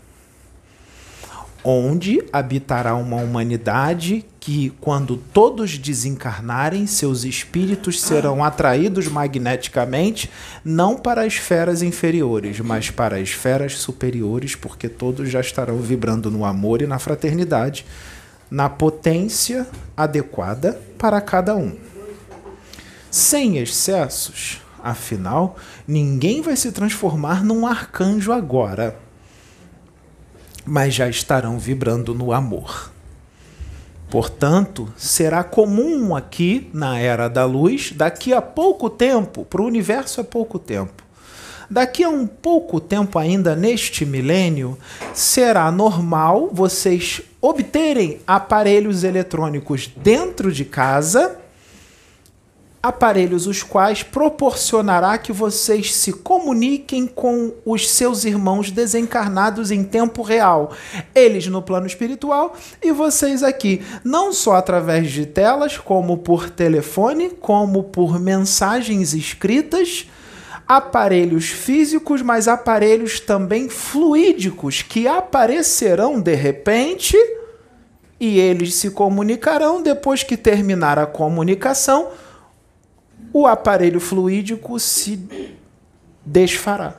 onde 1.69 2.25
habitará 2.33 2.95
uma 2.95 3.17
humanidade 3.17 4.25
que, 4.39 4.71
quando 4.81 5.17
todos 5.17 5.77
desencarnarem, 5.77 6.87
seus 6.87 7.25
espíritos 7.25 8.01
serão 8.01 8.45
atraídos 8.45 9.09
magneticamente, 9.09 10.31
não 10.65 10.97
para 10.97 11.23
as 11.23 11.33
esferas 11.33 11.83
inferiores, 11.83 12.61
mas 12.61 12.91
para 12.91 13.17
as 13.17 13.31
esferas 13.31 13.79
superiores, 13.79 14.55
porque 14.55 14.89
todos 14.89 15.29
já 15.29 15.41
estarão 15.41 15.79
vibrando 15.79 16.31
no 16.31 16.45
amor 16.45 16.83
e 16.83 16.87
na 16.87 17.01
fraternidade, 17.01 17.85
na 18.49 18.69
potência 18.69 19.67
adequada 19.97 20.81
para 20.97 21.21
cada 21.21 21.57
um. 21.57 21.77
Sem 23.11 23.59
excessos, 23.59 24.63
afinal, 24.85 25.57
ninguém 25.89 26.43
vai 26.43 26.55
se 26.55 26.71
transformar 26.71 27.43
num 27.43 27.67
arcanjo 27.67 28.31
agora 28.31 29.05
mas 30.67 30.95
já 30.95 31.09
estarão 31.09 31.59
vibrando 31.59 32.15
no 32.15 32.33
amor. 32.33 32.93
Portanto, 34.11 34.93
será 34.97 35.43
comum 35.43 36.15
aqui 36.15 36.71
na 36.73 36.99
era 36.99 37.29
da 37.29 37.45
luz, 37.45 37.93
daqui 37.93 38.33
a 38.33 38.41
pouco 38.43 38.89
tempo, 38.91 39.45
para 39.45 39.63
o 39.63 39.67
universo 39.67 40.21
é 40.21 40.25
pouco 40.25 40.59
tempo. 40.59 41.05
Daqui 41.69 42.05
a 42.05 42.09
um 42.09 42.27
pouco 42.27 42.81
tempo 42.81 43.19
ainda 43.19 43.57
neste 43.57 44.07
milênio, 44.07 44.79
será 45.13 45.71
normal 45.73 46.51
vocês 46.53 47.21
obterem 47.41 48.21
aparelhos 48.27 49.03
eletrônicos 49.03 49.91
dentro 49.97 50.53
de 50.53 50.65
casa 50.65 51.37
aparelhos 52.83 53.47
os 53.47 53.63
quais 53.63 54.03
proporcionará 54.03 55.19
que 55.19 55.33
vocês 55.33 55.95
se 55.95 56.13
comuniquem 56.13 57.07
com 57.07 57.53
os 57.65 57.91
seus 57.91 58.25
irmãos 58.25 58.71
desencarnados 58.71 59.71
em 59.71 59.83
tempo 59.83 60.23
real. 60.23 60.73
Eles 61.15 61.47
no 61.47 61.63
plano 61.63 61.87
espiritual 61.87 62.55
e 62.83 62.93
vocês 62.93 63.43
aqui, 63.43 63.83
não 64.05 64.33
só 64.33 64.55
através 64.55 65.11
de 65.11 65.27
telas, 65.27 65.79
como 65.79 66.19
por 66.19 66.49
telefone, 66.49 67.31
como 67.31 67.85
por 67.85 68.21
mensagens 68.21 69.15
escritas, 69.15 70.09
aparelhos 70.67 71.47
físicos, 71.47 72.23
mas 72.23 72.49
aparelhos 72.49 73.21
também 73.21 73.69
fluídicos 73.69 74.83
que 74.83 75.07
aparecerão 75.07 76.21
de 76.21 76.35
repente 76.35 77.17
e 78.19 78.39
eles 78.39 78.75
se 78.75 78.91
comunicarão 78.91 79.83
depois 79.83 80.23
que 80.23 80.37
terminar 80.37 80.99
a 80.99 81.07
comunicação 81.07 82.09
o 83.33 83.47
aparelho 83.47 84.01
fluídico 84.01 84.79
se 84.79 85.29
desfará. 86.25 86.95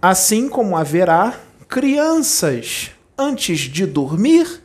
Assim 0.00 0.48
como 0.48 0.76
haverá 0.76 1.34
crianças 1.68 2.90
antes 3.16 3.60
de 3.60 3.86
dormir, 3.86 4.62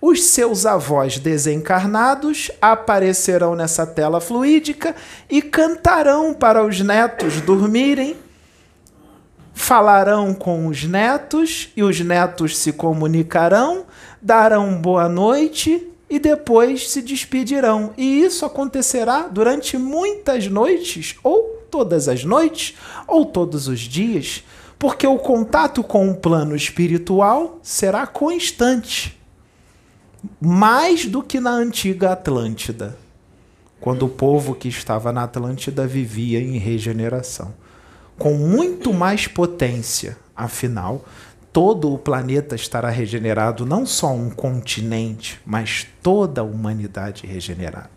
os 0.00 0.24
seus 0.24 0.66
avós 0.66 1.18
desencarnados 1.18 2.50
aparecerão 2.60 3.54
nessa 3.54 3.86
tela 3.86 4.20
fluídica 4.20 4.94
e 5.30 5.40
cantarão 5.40 6.34
para 6.34 6.62
os 6.62 6.80
netos 6.80 7.40
dormirem, 7.40 8.16
falarão 9.54 10.34
com 10.34 10.66
os 10.66 10.84
netos 10.84 11.72
e 11.74 11.82
os 11.82 12.00
netos 12.00 12.58
se 12.58 12.72
comunicarão, 12.72 13.86
darão 14.20 14.76
boa 14.76 15.08
noite 15.08 15.93
e 16.08 16.18
depois 16.18 16.90
se 16.90 17.02
despedirão. 17.02 17.92
E 17.96 18.20
isso 18.22 18.44
acontecerá 18.44 19.28
durante 19.28 19.76
muitas 19.76 20.46
noites, 20.46 21.16
ou 21.22 21.64
todas 21.70 22.08
as 22.08 22.24
noites, 22.24 22.76
ou 23.06 23.24
todos 23.26 23.68
os 23.68 23.80
dias, 23.80 24.44
porque 24.78 25.06
o 25.06 25.18
contato 25.18 25.82
com 25.82 26.10
o 26.10 26.14
plano 26.14 26.54
espiritual 26.54 27.58
será 27.62 28.06
constante. 28.06 29.18
Mais 30.40 31.06
do 31.06 31.22
que 31.22 31.40
na 31.40 31.50
antiga 31.50 32.12
Atlântida, 32.12 32.96
quando 33.80 34.06
o 34.06 34.08
povo 34.08 34.54
que 34.54 34.68
estava 34.68 35.12
na 35.12 35.24
Atlântida 35.24 35.86
vivia 35.86 36.40
em 36.40 36.56
regeneração. 36.58 37.52
Com 38.18 38.34
muito 38.34 38.92
mais 38.92 39.26
potência, 39.26 40.16
afinal, 40.34 41.04
todo 41.54 41.94
o 41.94 41.96
planeta 41.96 42.56
estará 42.56 42.90
regenerado, 42.90 43.64
não 43.64 43.86
só 43.86 44.12
um 44.12 44.28
continente, 44.28 45.40
mas 45.46 45.86
toda 46.02 46.40
a 46.40 46.44
humanidade 46.44 47.28
regenerada. 47.28 47.90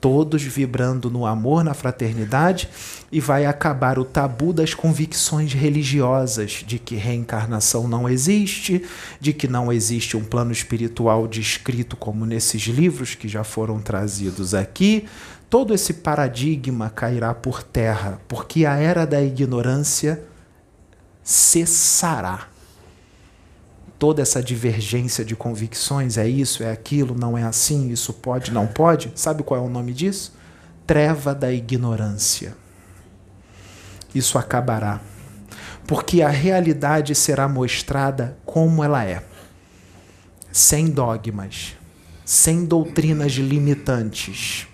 Todos 0.00 0.42
vibrando 0.42 1.10
no 1.10 1.26
amor, 1.26 1.62
na 1.62 1.74
fraternidade, 1.74 2.70
e 3.12 3.20
vai 3.20 3.44
acabar 3.44 3.98
o 3.98 4.04
tabu 4.06 4.50
das 4.50 4.72
convicções 4.72 5.52
religiosas 5.52 6.64
de 6.66 6.78
que 6.78 6.96
reencarnação 6.96 7.86
não 7.86 8.08
existe, 8.08 8.82
de 9.20 9.34
que 9.34 9.46
não 9.46 9.70
existe 9.70 10.16
um 10.16 10.24
plano 10.24 10.50
espiritual 10.50 11.28
descrito 11.28 11.98
como 11.98 12.24
nesses 12.24 12.62
livros 12.62 13.14
que 13.14 13.28
já 13.28 13.44
foram 13.44 13.78
trazidos 13.78 14.54
aqui. 14.54 15.04
Todo 15.50 15.74
esse 15.74 15.92
paradigma 15.92 16.88
cairá 16.88 17.34
por 17.34 17.62
terra, 17.62 18.22
porque 18.26 18.64
a 18.64 18.76
era 18.76 19.06
da 19.06 19.20
ignorância 19.22 20.24
cessará 21.22 22.49
toda 24.00 24.22
essa 24.22 24.42
divergência 24.42 25.22
de 25.22 25.36
convicções, 25.36 26.16
é 26.16 26.26
isso, 26.26 26.62
é 26.62 26.72
aquilo, 26.72 27.14
não 27.14 27.36
é 27.36 27.42
assim, 27.42 27.90
isso 27.90 28.14
pode, 28.14 28.50
não 28.50 28.66
pode. 28.66 29.12
Sabe 29.14 29.42
qual 29.42 29.60
é 29.60 29.62
o 29.62 29.68
nome 29.68 29.92
disso? 29.92 30.32
Treva 30.86 31.34
da 31.34 31.52
ignorância. 31.52 32.56
Isso 34.14 34.38
acabará. 34.38 35.02
Porque 35.86 36.22
a 36.22 36.30
realidade 36.30 37.14
será 37.14 37.46
mostrada 37.46 38.38
como 38.46 38.82
ela 38.82 39.04
é. 39.04 39.22
Sem 40.50 40.86
dogmas, 40.86 41.76
sem 42.24 42.64
doutrinas 42.64 43.32
limitantes, 43.32 44.66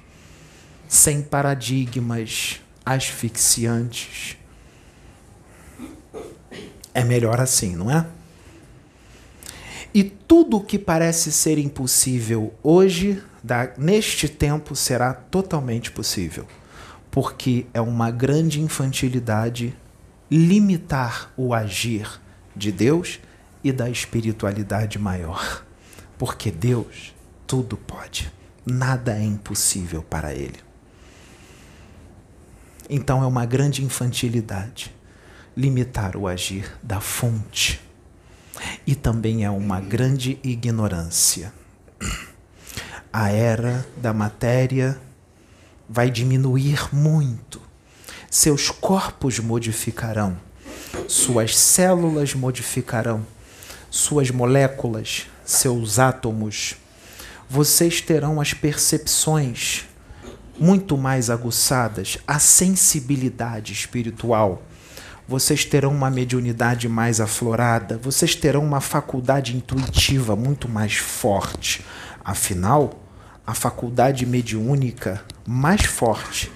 sem 0.87 1.21
paradigmas 1.21 2.61
asfixiantes. 2.85 4.37
É 6.95 7.03
melhor 7.03 7.41
assim, 7.41 7.75
não 7.75 7.91
é? 7.91 8.07
E 9.96 10.04
tudo 10.04 10.61
que 10.61 10.78
parece 10.78 11.32
ser 11.32 11.56
impossível 11.56 12.52
hoje, 12.62 13.24
da, 13.42 13.72
neste 13.78 14.28
tempo, 14.28 14.76
será 14.76 15.14
totalmente 15.14 15.90
possível. 15.90 16.46
Porque 17.11 17.64
é 17.72 17.80
uma 17.80 18.11
grande 18.11 18.61
infantilidade 18.61 19.74
limitar 20.30 21.32
o 21.35 21.54
agir 21.54 22.20
de 22.54 22.70
Deus 22.70 23.20
e 23.64 23.72
da 23.72 23.88
espiritualidade 23.88 24.98
maior. 24.98 25.64
Porque 26.18 26.50
Deus 26.50 27.14
tudo 27.46 27.74
pode, 27.74 28.30
nada 28.66 29.16
é 29.16 29.24
impossível 29.24 30.02
para 30.02 30.35
Ele. 30.35 30.61
Então 32.90 33.22
é 33.22 33.26
uma 33.26 33.46
grande 33.46 33.82
infantilidade 33.82 34.94
limitar 35.56 36.18
o 36.18 36.28
agir 36.28 36.70
da 36.82 37.00
fonte 37.00 37.86
e 38.87 38.95
também 38.95 39.45
é 39.45 39.51
uma 39.51 39.81
grande 39.81 40.38
ignorância. 40.42 41.53
A 43.12 43.31
era 43.31 43.87
da 43.97 44.12
matéria 44.12 45.01
vai 45.88 46.11
diminuir 46.11 46.95
muito. 46.95 47.61
Seus 48.31 48.71
corpos 48.71 49.38
modificarão, 49.38 50.37
suas 51.09 51.57
células 51.57 52.35
modificarão, 52.35 53.25
suas 53.90 54.31
moléculas, 54.31 55.27
seus 55.45 55.99
átomos. 55.99 56.77
Vocês 57.49 58.01
terão 58.01 58.40
as 58.40 58.53
percepções 58.53 59.85
muito 60.59 60.97
mais 60.99 61.31
aguçadas, 61.31 62.19
a 62.27 62.38
sensibilidade 62.38 63.73
espiritual 63.73 64.62
vocês 65.29 65.65
terão 65.65 65.91
uma 65.91 66.11
mediunidade 66.11 66.89
mais 66.89 67.21
aflorada, 67.21 67.99
vocês 67.99 68.35
terão 68.35 68.62
uma 68.62 68.81
faculdade 68.81 69.57
intuitiva 69.57 70.37
muito 70.37 70.69
mais 70.69 70.95
forte. 70.97 71.85
Afinal, 72.25 73.03
a 73.47 73.55
faculdade 73.55 74.25
mediúnica 74.25 75.25
mais 75.47 75.85
forte 75.85 76.51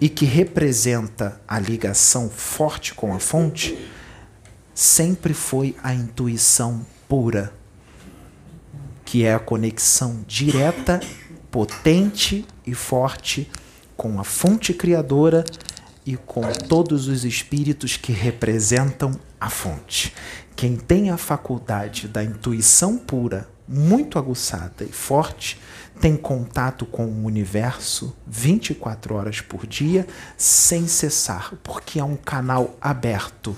e 0.00 0.08
que 0.08 0.24
representa 0.24 1.40
a 1.46 1.58
ligação 1.58 2.28
forte 2.28 2.94
com 2.94 3.14
a 3.14 3.18
fonte 3.18 3.78
sempre 4.74 5.34
foi 5.34 5.76
a 5.82 5.94
intuição 5.94 6.84
pura, 7.08 7.52
que 9.04 9.24
é 9.24 9.34
a 9.34 9.38
conexão 9.38 10.24
direta, 10.26 11.00
potente 11.50 12.44
e 12.66 12.74
forte 12.74 13.50
com 13.96 14.18
a 14.18 14.24
fonte 14.24 14.72
criadora 14.72 15.44
e 16.04 16.16
com 16.16 16.42
todos 16.68 17.06
os 17.08 17.24
espíritos 17.24 17.96
que 17.96 18.12
representam 18.12 19.12
a 19.40 19.48
fonte. 19.48 20.12
Quem 20.56 20.76
tem 20.76 21.10
a 21.10 21.16
faculdade 21.16 22.08
da 22.08 22.22
intuição 22.22 22.98
pura, 22.98 23.48
muito 23.66 24.18
aguçada 24.18 24.84
e 24.84 24.92
forte, 24.92 25.58
tem 26.00 26.16
contato 26.16 26.84
com 26.84 27.06
o 27.06 27.24
universo 27.24 28.14
24 28.26 29.14
horas 29.14 29.40
por 29.40 29.66
dia, 29.66 30.06
sem 30.36 30.86
cessar, 30.88 31.54
porque 31.62 32.00
é 32.00 32.04
um 32.04 32.16
canal 32.16 32.76
aberto 32.80 33.56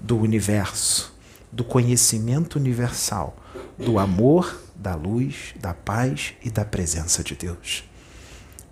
do 0.00 0.18
universo, 0.18 1.14
do 1.50 1.64
conhecimento 1.64 2.56
universal, 2.56 3.36
do 3.78 3.98
amor, 3.98 4.62
da 4.74 4.94
luz, 4.94 5.54
da 5.58 5.74
paz 5.74 6.34
e 6.42 6.50
da 6.50 6.64
presença 6.64 7.22
de 7.22 7.34
Deus. 7.34 7.84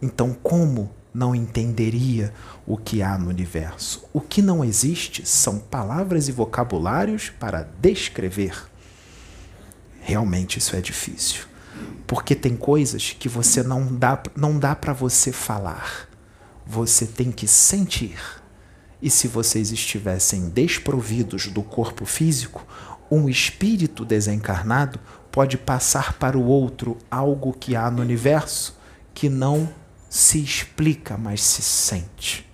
Então, 0.01 0.33
como 0.35 0.90
não 1.12 1.35
entenderia 1.35 2.33
o 2.66 2.77
que 2.77 3.03
há 3.03 3.16
no 3.16 3.29
universo? 3.29 4.05
O 4.12 4.21
que 4.21 4.42
não 4.42 4.64
existe 4.64 5.27
são 5.27 5.59
palavras 5.59 6.29
e 6.29 6.33
vocabulários 6.33 7.31
para 7.31 7.68
descrever. 7.81 8.55
Realmente 10.01 10.59
isso 10.59 10.75
é 10.77 10.81
difícil, 10.81 11.44
porque 12.07 12.35
tem 12.35 12.57
coisas 12.57 13.14
que 13.18 13.29
você 13.29 13.62
não 13.62 13.94
dá, 13.94 14.23
não 14.37 14.59
dá 14.59 14.75
para 14.75 14.92
você 14.92 15.33
falar. 15.33 16.09
Você 16.66 17.07
tem 17.07 17.33
que 17.33 17.47
sentir. 17.47 18.18
E 19.01 19.11
se 19.11 19.29
vocês 19.29 19.71
estivessem 19.71 20.49
desprovidos 20.49 21.47
do 21.49 21.62
corpo 21.62 22.05
físico, 22.05 22.66
um 23.11 23.29
espírito 23.29 24.05
desencarnado 24.05 24.99
pode 25.31 25.57
passar 25.57 26.14
para 26.14 26.37
o 26.37 26.44
outro 26.44 26.97
algo 27.11 27.53
que 27.53 27.77
há 27.77 27.90
no 27.90 28.03
universo 28.03 28.77
que 29.14 29.29
não 29.29 29.68
se 30.09 30.38
explica, 30.42 31.16
mas 31.16 31.42
se 31.42 31.62
sente. 31.62 32.49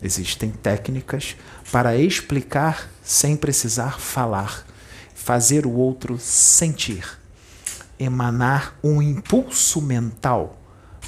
Existem 0.00 0.50
técnicas 0.50 1.36
para 1.70 1.96
explicar 1.96 2.90
sem 3.02 3.36
precisar 3.36 3.98
falar, 3.98 4.64
fazer 5.14 5.66
o 5.66 5.72
outro 5.72 6.18
sentir, 6.18 7.18
emanar 7.98 8.78
um 8.82 9.02
impulso 9.02 9.82
mental 9.82 10.58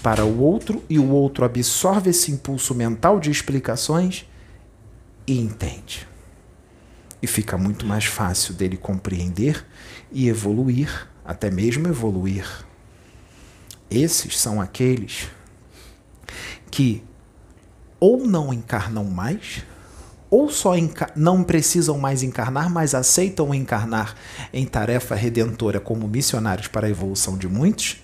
para 0.02 0.24
o 0.24 0.40
outro 0.40 0.82
e 0.88 0.98
o 0.98 1.08
outro 1.08 1.44
absorve 1.44 2.10
esse 2.10 2.32
impulso 2.32 2.74
mental 2.74 3.20
de 3.20 3.30
explicações 3.30 4.26
e 5.26 5.38
entende. 5.38 6.08
E 7.22 7.26
fica 7.26 7.56
muito 7.56 7.86
mais 7.86 8.06
fácil 8.06 8.54
dele 8.54 8.76
compreender 8.76 9.64
e 10.10 10.28
evoluir, 10.28 11.08
até 11.24 11.50
mesmo 11.50 11.86
evoluir. 11.86 12.46
Esses 13.90 14.38
são 14.38 14.60
aqueles 14.60 15.28
que 16.70 17.02
ou 17.98 18.26
não 18.26 18.52
encarnam 18.52 19.04
mais, 19.04 19.64
ou 20.30 20.48
só 20.48 20.72
não 21.16 21.42
precisam 21.42 21.98
mais 21.98 22.22
encarnar, 22.22 22.70
mas 22.70 22.94
aceitam 22.94 23.54
encarnar 23.54 24.14
em 24.52 24.64
tarefa 24.64 25.14
redentora 25.14 25.80
como 25.80 26.06
missionários 26.06 26.68
para 26.68 26.86
a 26.86 26.90
evolução 26.90 27.36
de 27.36 27.48
muitos, 27.48 27.96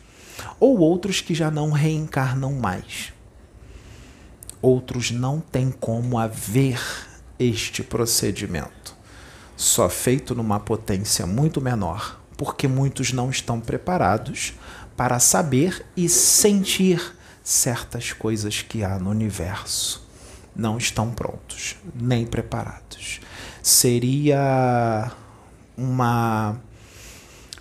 ou 0.59 0.79
outros 0.79 1.21
que 1.21 1.35
já 1.35 1.51
não 1.51 1.71
reencarnam 1.71 2.53
mais. 2.53 3.13
Outros 4.61 5.11
não 5.11 5.41
têm 5.41 5.71
como 5.71 6.19
haver 6.19 6.81
este 7.39 7.83
procedimento, 7.83 8.97
só 9.57 9.89
feito 9.89 10.35
numa 10.35 10.59
potência 10.59 11.27
muito 11.27 11.61
menor, 11.61 12.21
porque 12.37 12.67
muitos 12.67 13.13
não 13.13 13.31
estão 13.31 13.61
preparados 13.61 14.55
para 14.97 15.19
saber 15.19 15.87
e 15.97 16.09
sentir 16.09 17.15
certas 17.47 18.13
coisas 18.13 18.61
que 18.61 18.83
há 18.83 18.99
no 18.99 19.09
universo 19.09 20.05
não 20.55 20.77
estão 20.77 21.13
prontos, 21.13 21.77
nem 21.95 22.27
preparados. 22.27 23.21
Seria 23.63 25.13
uma. 25.79 26.61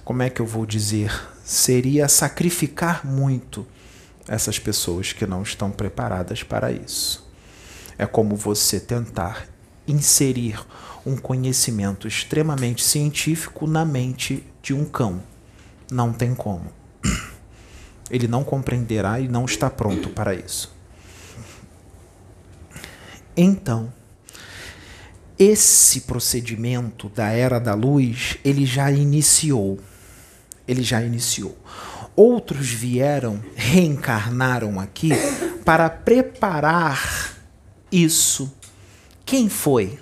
Como 0.04 0.24
é 0.24 0.30
que 0.32 0.42
eu 0.42 0.46
vou 0.48 0.66
dizer? 0.66 1.14
Seria 1.44 2.08
sacrificar 2.08 3.06
muito 3.06 3.68
essas 4.28 4.58
pessoas 4.58 5.14
que 5.14 5.28
não 5.28 5.44
estão 5.44 5.70
preparadas 5.70 6.42
para 6.42 6.72
isso. 6.72 7.24
É 7.96 8.08
como 8.08 8.36
você 8.36 8.80
tentar 8.80 9.48
inserir 9.88 10.66
um 11.06 11.16
conhecimento 11.16 12.08
extremamente 12.08 12.84
científico 12.84 13.68
na 13.68 13.86
mente 13.86 14.44
de 14.64 14.74
um 14.74 14.84
cão. 14.84 15.22
Não 15.92 16.12
tem 16.12 16.34
como 16.34 16.85
ele 18.10 18.28
não 18.28 18.44
compreenderá 18.44 19.20
e 19.20 19.28
não 19.28 19.46
está 19.46 19.70
pronto 19.70 20.10
para 20.10 20.34
isso. 20.34 20.74
Então, 23.36 23.92
esse 25.38 26.02
procedimento 26.02 27.10
da 27.10 27.28
era 27.28 27.60
da 27.60 27.74
luz, 27.74 28.38
ele 28.44 28.66
já 28.66 28.90
iniciou. 28.92 29.80
Ele 30.68 30.82
já 30.82 31.02
iniciou. 31.02 31.58
Outros 32.16 32.70
vieram, 32.70 33.44
reencarnaram 33.56 34.80
aqui 34.80 35.10
para 35.66 35.90
preparar 35.90 37.36
isso. 37.92 38.56
Quem 39.26 39.50
foi? 39.50 40.00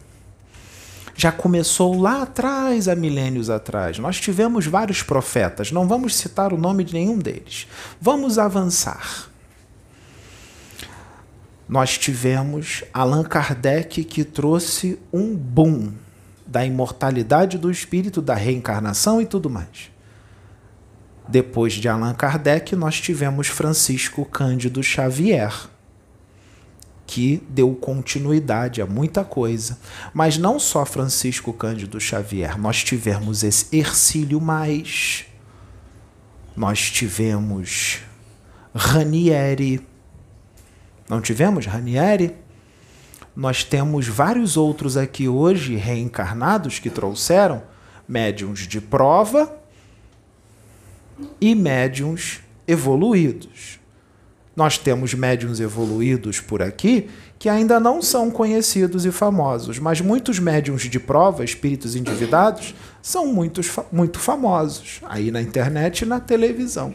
Já 1.15 1.31
começou 1.31 1.99
lá 1.99 2.23
atrás, 2.23 2.87
há 2.87 2.95
milênios 2.95 3.49
atrás. 3.49 3.99
Nós 3.99 4.19
tivemos 4.19 4.65
vários 4.65 5.03
profetas, 5.03 5.71
não 5.71 5.87
vamos 5.87 6.15
citar 6.15 6.53
o 6.53 6.57
nome 6.57 6.83
de 6.83 6.93
nenhum 6.93 7.17
deles. 7.17 7.67
Vamos 8.01 8.37
avançar. 8.37 9.29
Nós 11.67 11.97
tivemos 11.97 12.83
Allan 12.93 13.23
Kardec 13.23 14.03
que 14.03 14.23
trouxe 14.23 14.99
um 15.11 15.35
boom 15.35 15.93
da 16.45 16.65
imortalidade 16.65 17.57
do 17.57 17.71
espírito, 17.71 18.21
da 18.21 18.35
reencarnação 18.35 19.21
e 19.21 19.25
tudo 19.25 19.49
mais. 19.49 19.91
Depois 21.27 21.73
de 21.73 21.87
Allan 21.87 22.13
Kardec, 22.13 22.75
nós 22.75 22.99
tivemos 22.99 23.47
Francisco 23.47 24.25
Cândido 24.25 24.83
Xavier 24.83 25.69
que 27.05 27.43
deu 27.49 27.73
continuidade 27.75 28.81
a 28.81 28.85
muita 28.85 29.23
coisa. 29.23 29.77
Mas 30.13 30.37
não 30.37 30.59
só 30.59 30.85
Francisco 30.85 31.53
Cândido 31.53 31.99
Xavier, 31.99 32.57
nós 32.57 32.83
tivemos 32.83 33.43
esse 33.43 33.75
Ercílio 33.75 34.39
Mais, 34.39 35.25
nós 36.55 36.91
tivemos 36.91 37.99
Ranieri, 38.73 39.85
não 41.09 41.21
tivemos 41.21 41.65
Ranieri? 41.65 42.35
Nós 43.35 43.63
temos 43.63 44.07
vários 44.07 44.57
outros 44.57 44.95
aqui 44.95 45.27
hoje 45.27 45.75
reencarnados 45.75 46.79
que 46.79 46.89
trouxeram 46.89 47.63
médiums 48.07 48.67
de 48.67 48.79
prova 48.79 49.59
e 51.41 51.55
médiums 51.55 52.41
evoluídos. 52.67 53.79
Nós 54.55 54.77
temos 54.77 55.13
médiums 55.13 55.59
evoluídos 55.59 56.39
por 56.39 56.61
aqui 56.61 57.09
que 57.39 57.49
ainda 57.49 57.79
não 57.79 58.01
são 58.01 58.29
conhecidos 58.29 59.05
e 59.05 59.11
famosos, 59.11 59.79
mas 59.79 59.99
muitos 59.99 60.39
médiums 60.39 60.83
de 60.83 60.99
prova, 60.99 61.43
espíritos 61.43 61.95
endividados, 61.95 62.73
são 63.01 63.27
muitos, 63.27 63.69
muito 63.91 64.19
famosos 64.19 65.01
aí 65.03 65.31
na 65.31 65.41
internet 65.41 66.01
e 66.01 66.05
na 66.05 66.19
televisão. 66.19 66.93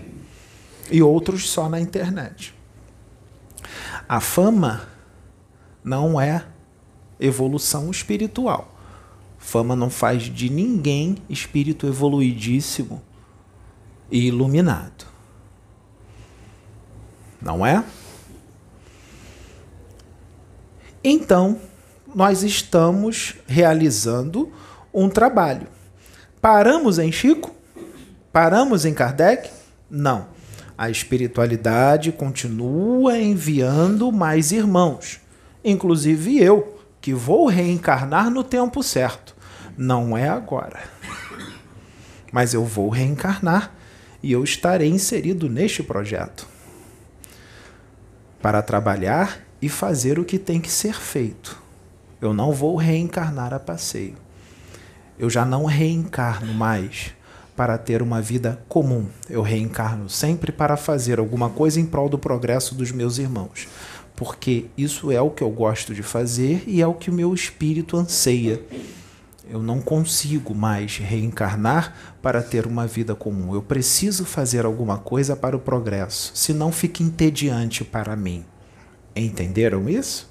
E 0.90 1.02
outros 1.02 1.50
só 1.50 1.68
na 1.68 1.78
internet. 1.78 2.54
A 4.08 4.20
fama 4.20 4.88
não 5.84 6.18
é 6.18 6.46
evolução 7.20 7.90
espiritual. 7.90 8.74
Fama 9.36 9.76
não 9.76 9.90
faz 9.90 10.22
de 10.22 10.48
ninguém 10.48 11.16
espírito 11.28 11.86
evoluidíssimo 11.86 13.02
e 14.10 14.28
iluminado 14.28 15.17
não 17.40 17.64
é? 17.64 17.84
Então, 21.02 21.58
nós 22.14 22.42
estamos 22.42 23.34
realizando 23.46 24.52
um 24.92 25.08
trabalho. 25.08 25.68
Paramos 26.40 26.98
em 26.98 27.12
Chico? 27.12 27.54
Paramos 28.32 28.84
em 28.84 28.92
Kardec? 28.92 29.50
Não. 29.90 30.26
A 30.76 30.90
espiritualidade 30.90 32.12
continua 32.12 33.18
enviando 33.18 34.12
mais 34.12 34.52
irmãos, 34.52 35.20
inclusive 35.64 36.38
eu, 36.38 36.78
que 37.00 37.12
vou 37.12 37.46
reencarnar 37.46 38.30
no 38.30 38.44
tempo 38.44 38.82
certo. 38.82 39.34
Não 39.76 40.16
é 40.16 40.28
agora. 40.28 40.80
Mas 42.30 42.54
eu 42.54 42.64
vou 42.64 42.88
reencarnar 42.88 43.72
e 44.22 44.30
eu 44.32 44.44
estarei 44.44 44.88
inserido 44.88 45.48
neste 45.48 45.82
projeto 45.82 46.46
para 48.40 48.62
trabalhar 48.62 49.40
e 49.60 49.68
fazer 49.68 50.18
o 50.18 50.24
que 50.24 50.38
tem 50.38 50.60
que 50.60 50.70
ser 50.70 50.94
feito. 50.94 51.60
Eu 52.20 52.32
não 52.32 52.52
vou 52.52 52.76
reencarnar 52.76 53.52
a 53.52 53.58
passeio. 53.58 54.16
Eu 55.18 55.28
já 55.28 55.44
não 55.44 55.64
reencarno 55.64 56.52
mais 56.54 57.12
para 57.56 57.76
ter 57.76 58.02
uma 58.02 58.22
vida 58.22 58.62
comum. 58.68 59.06
Eu 59.28 59.42
reencarno 59.42 60.08
sempre 60.08 60.52
para 60.52 60.76
fazer 60.76 61.18
alguma 61.18 61.50
coisa 61.50 61.80
em 61.80 61.86
prol 61.86 62.08
do 62.08 62.18
progresso 62.18 62.74
dos 62.74 62.92
meus 62.92 63.18
irmãos, 63.18 63.66
porque 64.14 64.66
isso 64.76 65.10
é 65.10 65.20
o 65.20 65.30
que 65.30 65.42
eu 65.42 65.50
gosto 65.50 65.92
de 65.92 66.02
fazer 66.02 66.62
e 66.68 66.80
é 66.80 66.86
o 66.86 66.94
que 66.94 67.10
o 67.10 67.12
meu 67.14 67.34
espírito 67.34 67.96
anseia. 67.96 68.62
Eu 69.50 69.62
não 69.62 69.80
consigo 69.80 70.54
mais 70.54 70.98
reencarnar 70.98 72.16
para 72.20 72.42
ter 72.42 72.66
uma 72.66 72.86
vida 72.86 73.14
comum. 73.14 73.54
Eu 73.54 73.62
preciso 73.62 74.26
fazer 74.26 74.66
alguma 74.66 74.98
coisa 74.98 75.34
para 75.34 75.56
o 75.56 75.60
progresso, 75.60 76.32
senão 76.34 76.70
fica 76.70 77.02
entediante 77.02 77.82
para 77.82 78.14
mim. 78.14 78.44
Entenderam 79.16 79.88
isso? 79.88 80.28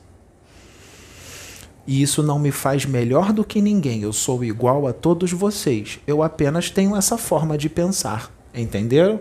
E 1.88 2.02
isso 2.02 2.22
não 2.22 2.38
me 2.38 2.52
faz 2.52 2.86
melhor 2.86 3.34
do 3.34 3.44
que 3.44 3.60
ninguém. 3.60 4.02
Eu 4.02 4.14
sou 4.14 4.44
igual 4.44 4.86
a 4.86 4.94
todos 4.94 5.32
vocês. 5.32 6.00
Eu 6.06 6.22
apenas 6.22 6.70
tenho 6.70 6.96
essa 6.96 7.18
forma 7.18 7.58
de 7.58 7.70
pensar. 7.70 8.32
Entenderam? 8.54 9.20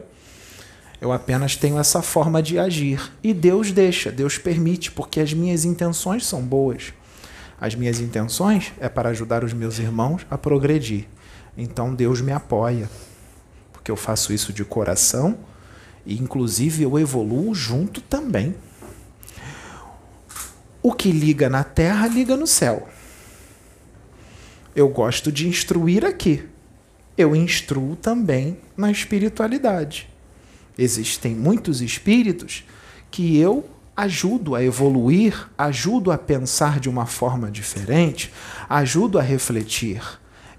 Eu 1.00 1.12
apenas 1.12 1.56
tenho 1.56 1.78
essa 1.78 2.02
forma 2.02 2.42
de 2.42 2.58
agir. 2.58 3.12
E 3.22 3.32
Deus 3.32 3.70
deixa, 3.70 4.10
Deus 4.10 4.36
permite, 4.36 4.90
porque 4.90 5.20
as 5.20 5.32
minhas 5.32 5.64
intenções 5.64 6.26
são 6.26 6.42
boas. 6.42 6.92
As 7.60 7.74
minhas 7.74 8.00
intenções 8.00 8.72
é 8.78 8.88
para 8.88 9.08
ajudar 9.10 9.42
os 9.42 9.52
meus 9.52 9.78
irmãos 9.78 10.26
a 10.30 10.36
progredir. 10.36 11.06
Então 11.56 11.94
Deus 11.94 12.20
me 12.20 12.32
apoia, 12.32 12.90
porque 13.72 13.90
eu 13.90 13.96
faço 13.96 14.32
isso 14.32 14.52
de 14.52 14.64
coração 14.64 15.38
e, 16.04 16.18
inclusive, 16.20 16.82
eu 16.82 16.98
evoluo 16.98 17.54
junto 17.54 18.00
também. 18.00 18.54
O 20.82 20.92
que 20.92 21.10
liga 21.10 21.48
na 21.48 21.64
terra, 21.64 22.06
liga 22.06 22.36
no 22.36 22.46
céu. 22.46 22.88
Eu 24.74 24.88
gosto 24.88 25.32
de 25.32 25.48
instruir 25.48 26.04
aqui. 26.04 26.46
Eu 27.18 27.34
instruo 27.34 27.96
também 27.96 28.58
na 28.76 28.90
espiritualidade. 28.90 30.08
Existem 30.78 31.34
muitos 31.34 31.80
espíritos 31.80 32.64
que 33.10 33.38
eu 33.38 33.68
ajudo 33.96 34.54
a 34.54 34.62
evoluir, 34.62 35.48
ajudo 35.56 36.12
a 36.12 36.18
pensar 36.18 36.78
de 36.78 36.88
uma 36.88 37.06
forma 37.06 37.50
diferente, 37.50 38.30
ajudo 38.68 39.18
a 39.18 39.22
refletir. 39.22 40.02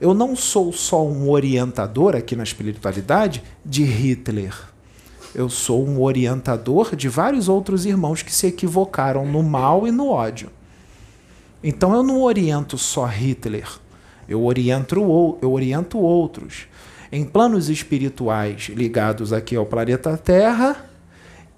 Eu 0.01 0.13
não 0.13 0.35
sou 0.35 0.73
só 0.73 1.05
um 1.05 1.29
orientador 1.29 2.15
aqui 2.15 2.35
na 2.35 2.43
espiritualidade 2.43 3.43
de 3.63 3.83
Hitler. 3.83 4.53
Eu 5.35 5.49
sou 5.49 5.87
um 5.87 6.01
orientador 6.01 6.95
de 6.95 7.07
vários 7.07 7.47
outros 7.47 7.85
irmãos 7.85 8.23
que 8.23 8.33
se 8.33 8.47
equivocaram 8.47 9.25
no 9.25 9.43
mal 9.43 9.87
e 9.87 9.91
no 9.91 10.09
ódio. 10.09 10.49
Então 11.63 11.93
eu 11.93 12.01
não 12.01 12.21
oriento 12.21 12.77
só 12.77 13.05
Hitler. 13.05 13.67
Eu 14.27 14.43
oriento, 14.43 14.95
eu 15.41 15.51
oriento 15.51 15.99
outros. 15.99 16.67
Em 17.11 17.23
planos 17.23 17.69
espirituais 17.69 18.69
ligados 18.69 19.31
aqui 19.31 19.55
ao 19.55 19.65
planeta 19.65 20.17
Terra, 20.17 20.87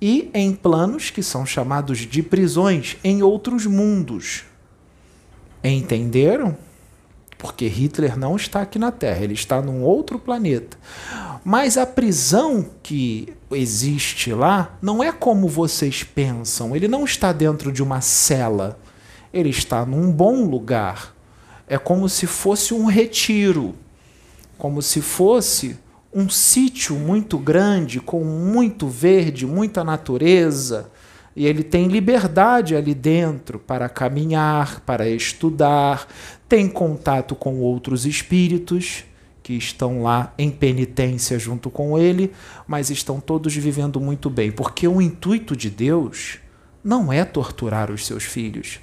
e 0.01 0.29
em 0.33 0.53
planos 0.53 1.09
que 1.09 1.21
são 1.21 1.45
chamados 1.45 1.99
de 1.99 2.23
prisões 2.23 2.97
em 3.03 3.21
outros 3.21 3.65
mundos. 3.65 4.45
Entenderam? 5.63 6.57
Porque 7.37 7.67
Hitler 7.67 8.17
não 8.17 8.35
está 8.35 8.61
aqui 8.61 8.77
na 8.77 8.91
Terra, 8.91 9.23
ele 9.23 9.33
está 9.33 9.61
num 9.61 9.81
outro 9.81 10.19
planeta. 10.19 10.77
Mas 11.43 11.77
a 11.77 11.85
prisão 11.85 12.69
que 12.83 13.33
existe 13.51 14.33
lá 14.33 14.77
não 14.81 15.01
é 15.01 15.11
como 15.11 15.47
vocês 15.47 16.03
pensam. 16.03 16.75
Ele 16.75 16.87
não 16.87 17.05
está 17.05 17.31
dentro 17.31 17.71
de 17.71 17.81
uma 17.81 18.01
cela. 18.01 18.77
Ele 19.33 19.49
está 19.49 19.85
num 19.85 20.11
bom 20.11 20.45
lugar. 20.45 21.15
É 21.67 21.77
como 21.77 22.09
se 22.09 22.27
fosse 22.27 22.73
um 22.73 22.85
retiro. 22.85 23.73
Como 24.57 24.81
se 24.81 25.01
fosse 25.01 25.77
um 26.13 26.29
sítio 26.29 26.95
muito 26.95 27.37
grande, 27.37 27.99
com 27.99 28.23
muito 28.23 28.87
verde, 28.87 29.45
muita 29.45 29.83
natureza, 29.83 30.89
e 31.35 31.45
ele 31.45 31.63
tem 31.63 31.87
liberdade 31.87 32.75
ali 32.75 32.93
dentro 32.95 33.59
para 33.59 33.87
caminhar, 33.87 34.81
para 34.81 35.07
estudar, 35.07 36.07
tem 36.47 36.67
contato 36.67 37.35
com 37.35 37.59
outros 37.59 38.05
espíritos 38.05 39.05
que 39.43 39.53
estão 39.53 40.03
lá 40.03 40.33
em 40.37 40.49
penitência 40.51 41.39
junto 41.39 41.69
com 41.69 41.97
ele, 41.97 42.31
mas 42.67 42.89
estão 42.89 43.19
todos 43.19 43.55
vivendo 43.55 43.99
muito 43.99 44.29
bem, 44.29 44.51
porque 44.51 44.87
o 44.87 45.01
intuito 45.01 45.55
de 45.55 45.69
Deus 45.69 46.39
não 46.83 47.13
é 47.13 47.23
torturar 47.23 47.91
os 47.91 48.05
seus 48.05 48.23
filhos 48.23 48.79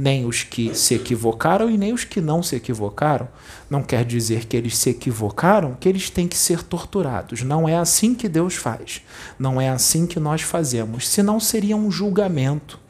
nem 0.00 0.24
os 0.24 0.42
que 0.42 0.74
se 0.74 0.94
equivocaram 0.94 1.68
e 1.68 1.76
nem 1.76 1.92
os 1.92 2.04
que 2.04 2.22
não 2.22 2.42
se 2.42 2.56
equivocaram. 2.56 3.28
Não 3.68 3.82
quer 3.82 4.02
dizer 4.02 4.46
que 4.46 4.56
eles 4.56 4.74
se 4.78 4.88
equivocaram, 4.88 5.76
que 5.78 5.86
eles 5.86 6.08
têm 6.08 6.26
que 6.26 6.38
ser 6.38 6.62
torturados. 6.62 7.42
Não 7.42 7.68
é 7.68 7.76
assim 7.76 8.14
que 8.14 8.26
Deus 8.26 8.54
faz. 8.54 9.02
Não 9.38 9.60
é 9.60 9.68
assim 9.68 10.06
que 10.06 10.18
nós 10.18 10.40
fazemos. 10.40 11.06
Senão 11.06 11.38
seria 11.38 11.76
um 11.76 11.90
julgamento. 11.90 12.80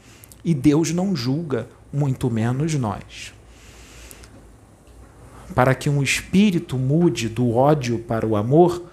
E 0.45 0.55
Deus 0.55 0.93
não 0.93 1.17
julga, 1.17 1.69
muito 1.93 2.31
menos 2.31 2.75
nós. 2.77 3.35
Para 5.53 5.75
que 5.75 5.91
um 5.91 6.01
espírito 6.01 6.79
mude 6.79 7.29
do 7.29 7.57
ódio 7.57 7.99
para 7.99 8.25
o 8.25 8.37
amor, 8.37 8.85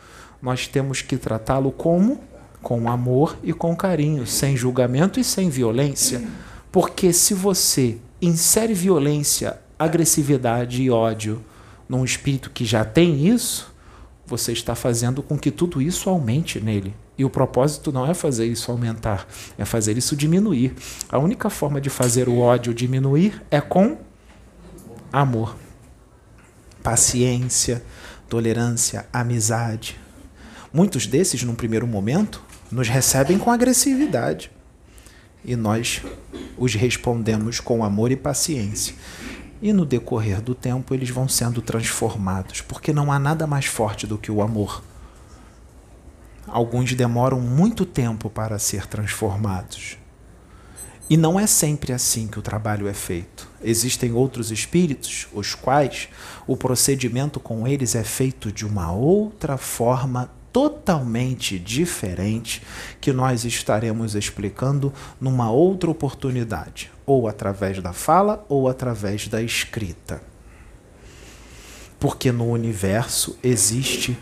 nós 0.41 0.65
temos 0.65 1.03
que 1.03 1.17
tratá-lo 1.17 1.71
como? 1.71 2.19
Com 2.63 2.89
amor 2.89 3.37
e 3.43 3.53
com 3.53 3.75
carinho, 3.75 4.25
sem 4.25 4.57
julgamento 4.57 5.19
e 5.19 5.23
sem 5.23 5.51
violência 5.51 6.27
porque 6.71 7.13
se 7.13 7.33
você 7.33 7.97
insere 8.21 8.73
violência, 8.73 9.59
agressividade 9.77 10.81
e 10.81 10.89
ódio 10.89 11.43
num 11.87 12.03
espírito 12.03 12.49
que 12.49 12.65
já 12.65 12.83
tem 12.83 13.27
isso, 13.27 13.73
você 14.25 14.51
está 14.51 14.75
fazendo 14.75 15.23
com 15.23 15.37
que 15.37 15.51
tudo 15.51 15.81
isso 15.81 16.09
aumente 16.09 16.59
nele. 16.59 16.93
E 17.17 17.23
o 17.23 17.29
propósito 17.29 17.91
não 17.91 18.05
é 18.05 18.13
fazer 18.13 18.45
isso 18.45 18.71
aumentar, 18.71 19.27
é 19.57 19.65
fazer 19.65 19.97
isso 19.97 20.15
diminuir. 20.15 20.75
A 21.09 21.17
única 21.17 21.49
forma 21.49 21.79
de 21.79 21.89
fazer 21.89 22.27
o 22.27 22.39
ódio 22.39 22.73
diminuir 22.73 23.41
é 23.49 23.61
com 23.61 23.97
amor, 25.11 25.55
paciência, 26.83 27.81
tolerância, 28.27 29.07
amizade. 29.11 29.97
Muitos 30.71 31.07
desses, 31.07 31.41
num 31.43 31.55
primeiro 31.55 31.87
momento, 31.87 32.43
nos 32.69 32.89
recebem 32.89 33.39
com 33.39 33.49
agressividade 33.49 34.51
e 35.43 35.55
nós 35.55 36.01
os 36.57 36.73
respondemos 36.73 37.59
com 37.59 37.83
amor 37.83 38.11
e 38.11 38.15
paciência. 38.15 38.95
E 39.61 39.73
no 39.73 39.85
decorrer 39.85 40.41
do 40.41 40.53
tempo 40.53 40.93
eles 40.93 41.09
vão 41.09 41.27
sendo 41.27 41.61
transformados, 41.61 42.61
porque 42.61 42.93
não 42.93 43.11
há 43.11 43.17
nada 43.17 43.47
mais 43.47 43.65
forte 43.65 44.05
do 44.05 44.17
que 44.17 44.31
o 44.31 44.41
amor. 44.41 44.83
Alguns 46.47 46.93
demoram 46.93 47.41
muito 47.41 47.85
tempo 47.85 48.29
para 48.29 48.59
ser 48.59 48.85
transformados. 48.85 49.97
E 51.09 51.15
não 51.15 51.39
é 51.39 51.47
sempre 51.47 51.93
assim 51.93 52.27
que 52.27 52.37
o 52.37 52.41
trabalho 52.41 52.87
é 52.87 52.93
feito. 52.93 53.49
Existem 53.63 54.11
outros 54.11 54.51
espíritos, 54.51 55.27
os 55.33 55.55
quais 55.55 56.09
o 56.45 56.57
procedimento 56.57 57.39
com 57.39 57.65
eles 57.65 57.95
é 57.95 58.03
feito 58.03 58.51
de 58.51 58.65
uma 58.65 58.91
outra 58.91 59.57
forma 59.57 60.29
totalmente 60.57 61.59
diferente 61.59 62.63
que 62.99 63.13
nós 63.13 63.45
estaremos 63.45 64.15
explicando 64.15 64.91
numa 65.21 65.51
outra 65.51 65.91
oportunidade, 65.91 66.89
ou 67.05 67.27
através 67.27 67.79
da 67.79 67.93
fala 67.93 68.43
ou 68.49 68.67
através 68.67 69.27
da 69.27 69.39
escrita. 69.39 70.19
Porque 71.99 72.31
no 72.31 72.49
universo 72.49 73.37
existe 73.43 74.17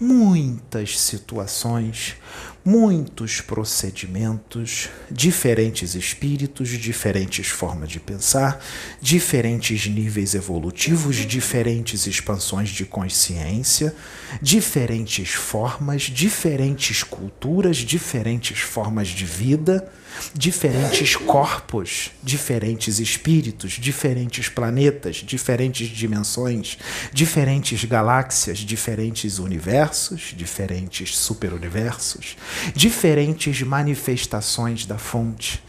muitas 0.00 0.98
situações, 0.98 2.16
muitos 2.64 3.42
procedimentos, 3.42 4.88
diferentes 5.10 5.94
espíritos, 5.94 6.70
diferentes 6.70 7.48
formas 7.48 7.90
de 7.90 8.00
pensar, 8.00 8.64
diferentes 8.98 9.86
níveis 9.86 10.34
evolutivos, 10.34 11.16
diferentes 11.16 12.06
expansões 12.06 12.70
de 12.70 12.86
consciência, 12.86 13.94
diferentes 14.40 15.34
formas, 15.34 16.02
diferentes 16.02 17.02
culturas, 17.02 17.76
diferentes 17.76 18.58
formas 18.58 19.08
de 19.08 19.26
vida 19.26 19.92
diferentes 20.34 21.16
corpos, 21.16 22.10
diferentes 22.22 22.98
espíritos, 22.98 23.72
diferentes 23.72 24.48
planetas, 24.48 25.16
diferentes 25.16 25.88
dimensões, 25.88 26.78
diferentes 27.12 27.84
galáxias, 27.84 28.58
diferentes 28.58 29.38
universos, 29.38 30.34
diferentes 30.36 31.16
superuniversos, 31.16 32.36
diferentes 32.74 33.62
manifestações 33.62 34.86
da 34.86 34.98
fonte, 34.98 35.62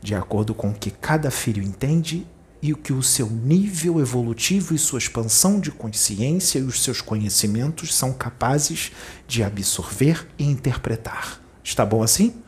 de 0.00 0.14
acordo 0.14 0.54
com 0.54 0.70
o 0.70 0.74
que 0.74 0.90
cada 0.90 1.30
filho 1.30 1.62
entende 1.62 2.26
e 2.60 2.72
o 2.72 2.76
que 2.76 2.92
o 2.92 3.02
seu 3.02 3.28
nível 3.28 4.00
evolutivo 4.00 4.74
e 4.74 4.78
sua 4.78 4.98
expansão 4.98 5.58
de 5.58 5.72
consciência 5.72 6.60
e 6.60 6.62
os 6.62 6.82
seus 6.82 7.00
conhecimentos 7.00 7.92
são 7.92 8.12
capazes 8.12 8.92
de 9.26 9.42
absorver 9.42 10.28
e 10.38 10.44
interpretar. 10.44 11.40
Está 11.64 11.84
bom 11.84 12.02
assim? 12.02 12.41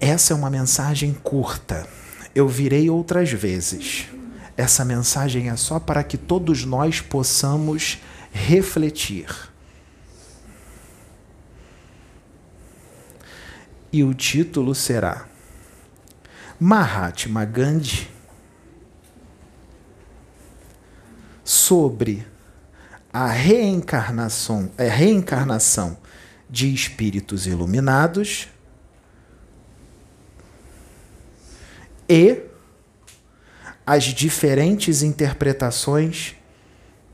Essa 0.00 0.32
é 0.32 0.36
uma 0.36 0.48
mensagem 0.48 1.12
curta. 1.12 1.86
Eu 2.34 2.48
virei 2.48 2.88
outras 2.88 3.30
vezes. 3.30 4.06
essa 4.56 4.84
mensagem 4.84 5.48
é 5.48 5.56
só 5.56 5.78
para 5.78 6.02
que 6.02 6.18
todos 6.18 6.64
nós 6.64 7.00
possamos 7.00 7.98
refletir. 8.32 9.26
E 13.92 14.04
o 14.04 14.14
título 14.14 14.74
será 14.74 15.26
Mahatma 16.58 17.44
Gandhi 17.44 18.08
sobre 21.42 22.26
a 23.12 23.26
reencarnação, 23.26 24.70
a 24.78 24.82
reencarnação 24.84 25.96
de 26.48 26.72
espíritos 26.72 27.46
iluminados 27.46 28.48
e 32.10 32.42
as 33.86 34.02
diferentes 34.04 35.00
interpretações 35.00 36.34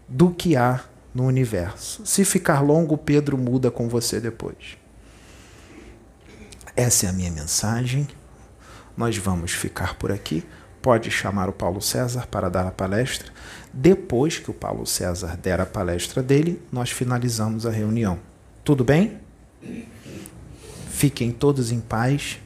do 0.08 0.30
que 0.30 0.56
há 0.56 0.84
no 1.14 1.26
universo. 1.26 2.04
Se 2.06 2.24
ficar 2.24 2.62
longo, 2.62 2.96
Pedro 2.96 3.36
muda 3.36 3.70
com 3.70 3.90
você 3.90 4.18
depois. 4.18 4.78
Essa 6.74 7.06
é 7.06 7.08
a 7.10 7.12
minha 7.12 7.30
mensagem. 7.30 8.08
Nós 8.96 9.18
vamos 9.18 9.52
ficar 9.52 9.96
por 9.96 10.10
aqui. 10.10 10.42
Pode 10.80 11.10
chamar 11.10 11.48
o 11.50 11.52
Paulo 11.52 11.82
César 11.82 12.26
para 12.26 12.48
dar 12.48 12.66
a 12.66 12.70
palestra. 12.70 13.30
Depois 13.72 14.38
que 14.38 14.50
o 14.50 14.54
Paulo 14.54 14.86
César 14.86 15.36
der 15.36 15.60
a 15.60 15.66
palestra 15.66 16.22
dele, 16.22 16.62
nós 16.72 16.90
finalizamos 16.90 17.66
a 17.66 17.70
reunião. 17.70 18.18
Tudo 18.64 18.82
bem? 18.84 19.18
Fiquem 20.90 21.32
todos 21.32 21.70
em 21.70 21.80
paz. 21.80 22.38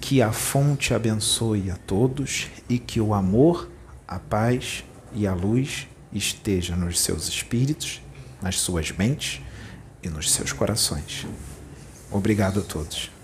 Que 0.00 0.22
a 0.22 0.32
fonte 0.32 0.94
abençoe 0.94 1.70
a 1.70 1.76
todos 1.76 2.48
e 2.68 2.78
que 2.78 3.00
o 3.00 3.12
amor, 3.12 3.70
a 4.06 4.18
paz 4.18 4.84
e 5.12 5.26
a 5.26 5.34
luz 5.34 5.86
esteja 6.12 6.76
nos 6.76 7.00
seus 7.00 7.28
espíritos, 7.28 8.00
nas 8.40 8.58
suas 8.60 8.90
mentes 8.92 9.40
e 10.02 10.08
nos 10.08 10.30
seus 10.30 10.52
corações. 10.52 11.26
Obrigado 12.10 12.60
a 12.60 12.62
todos. 12.62 13.17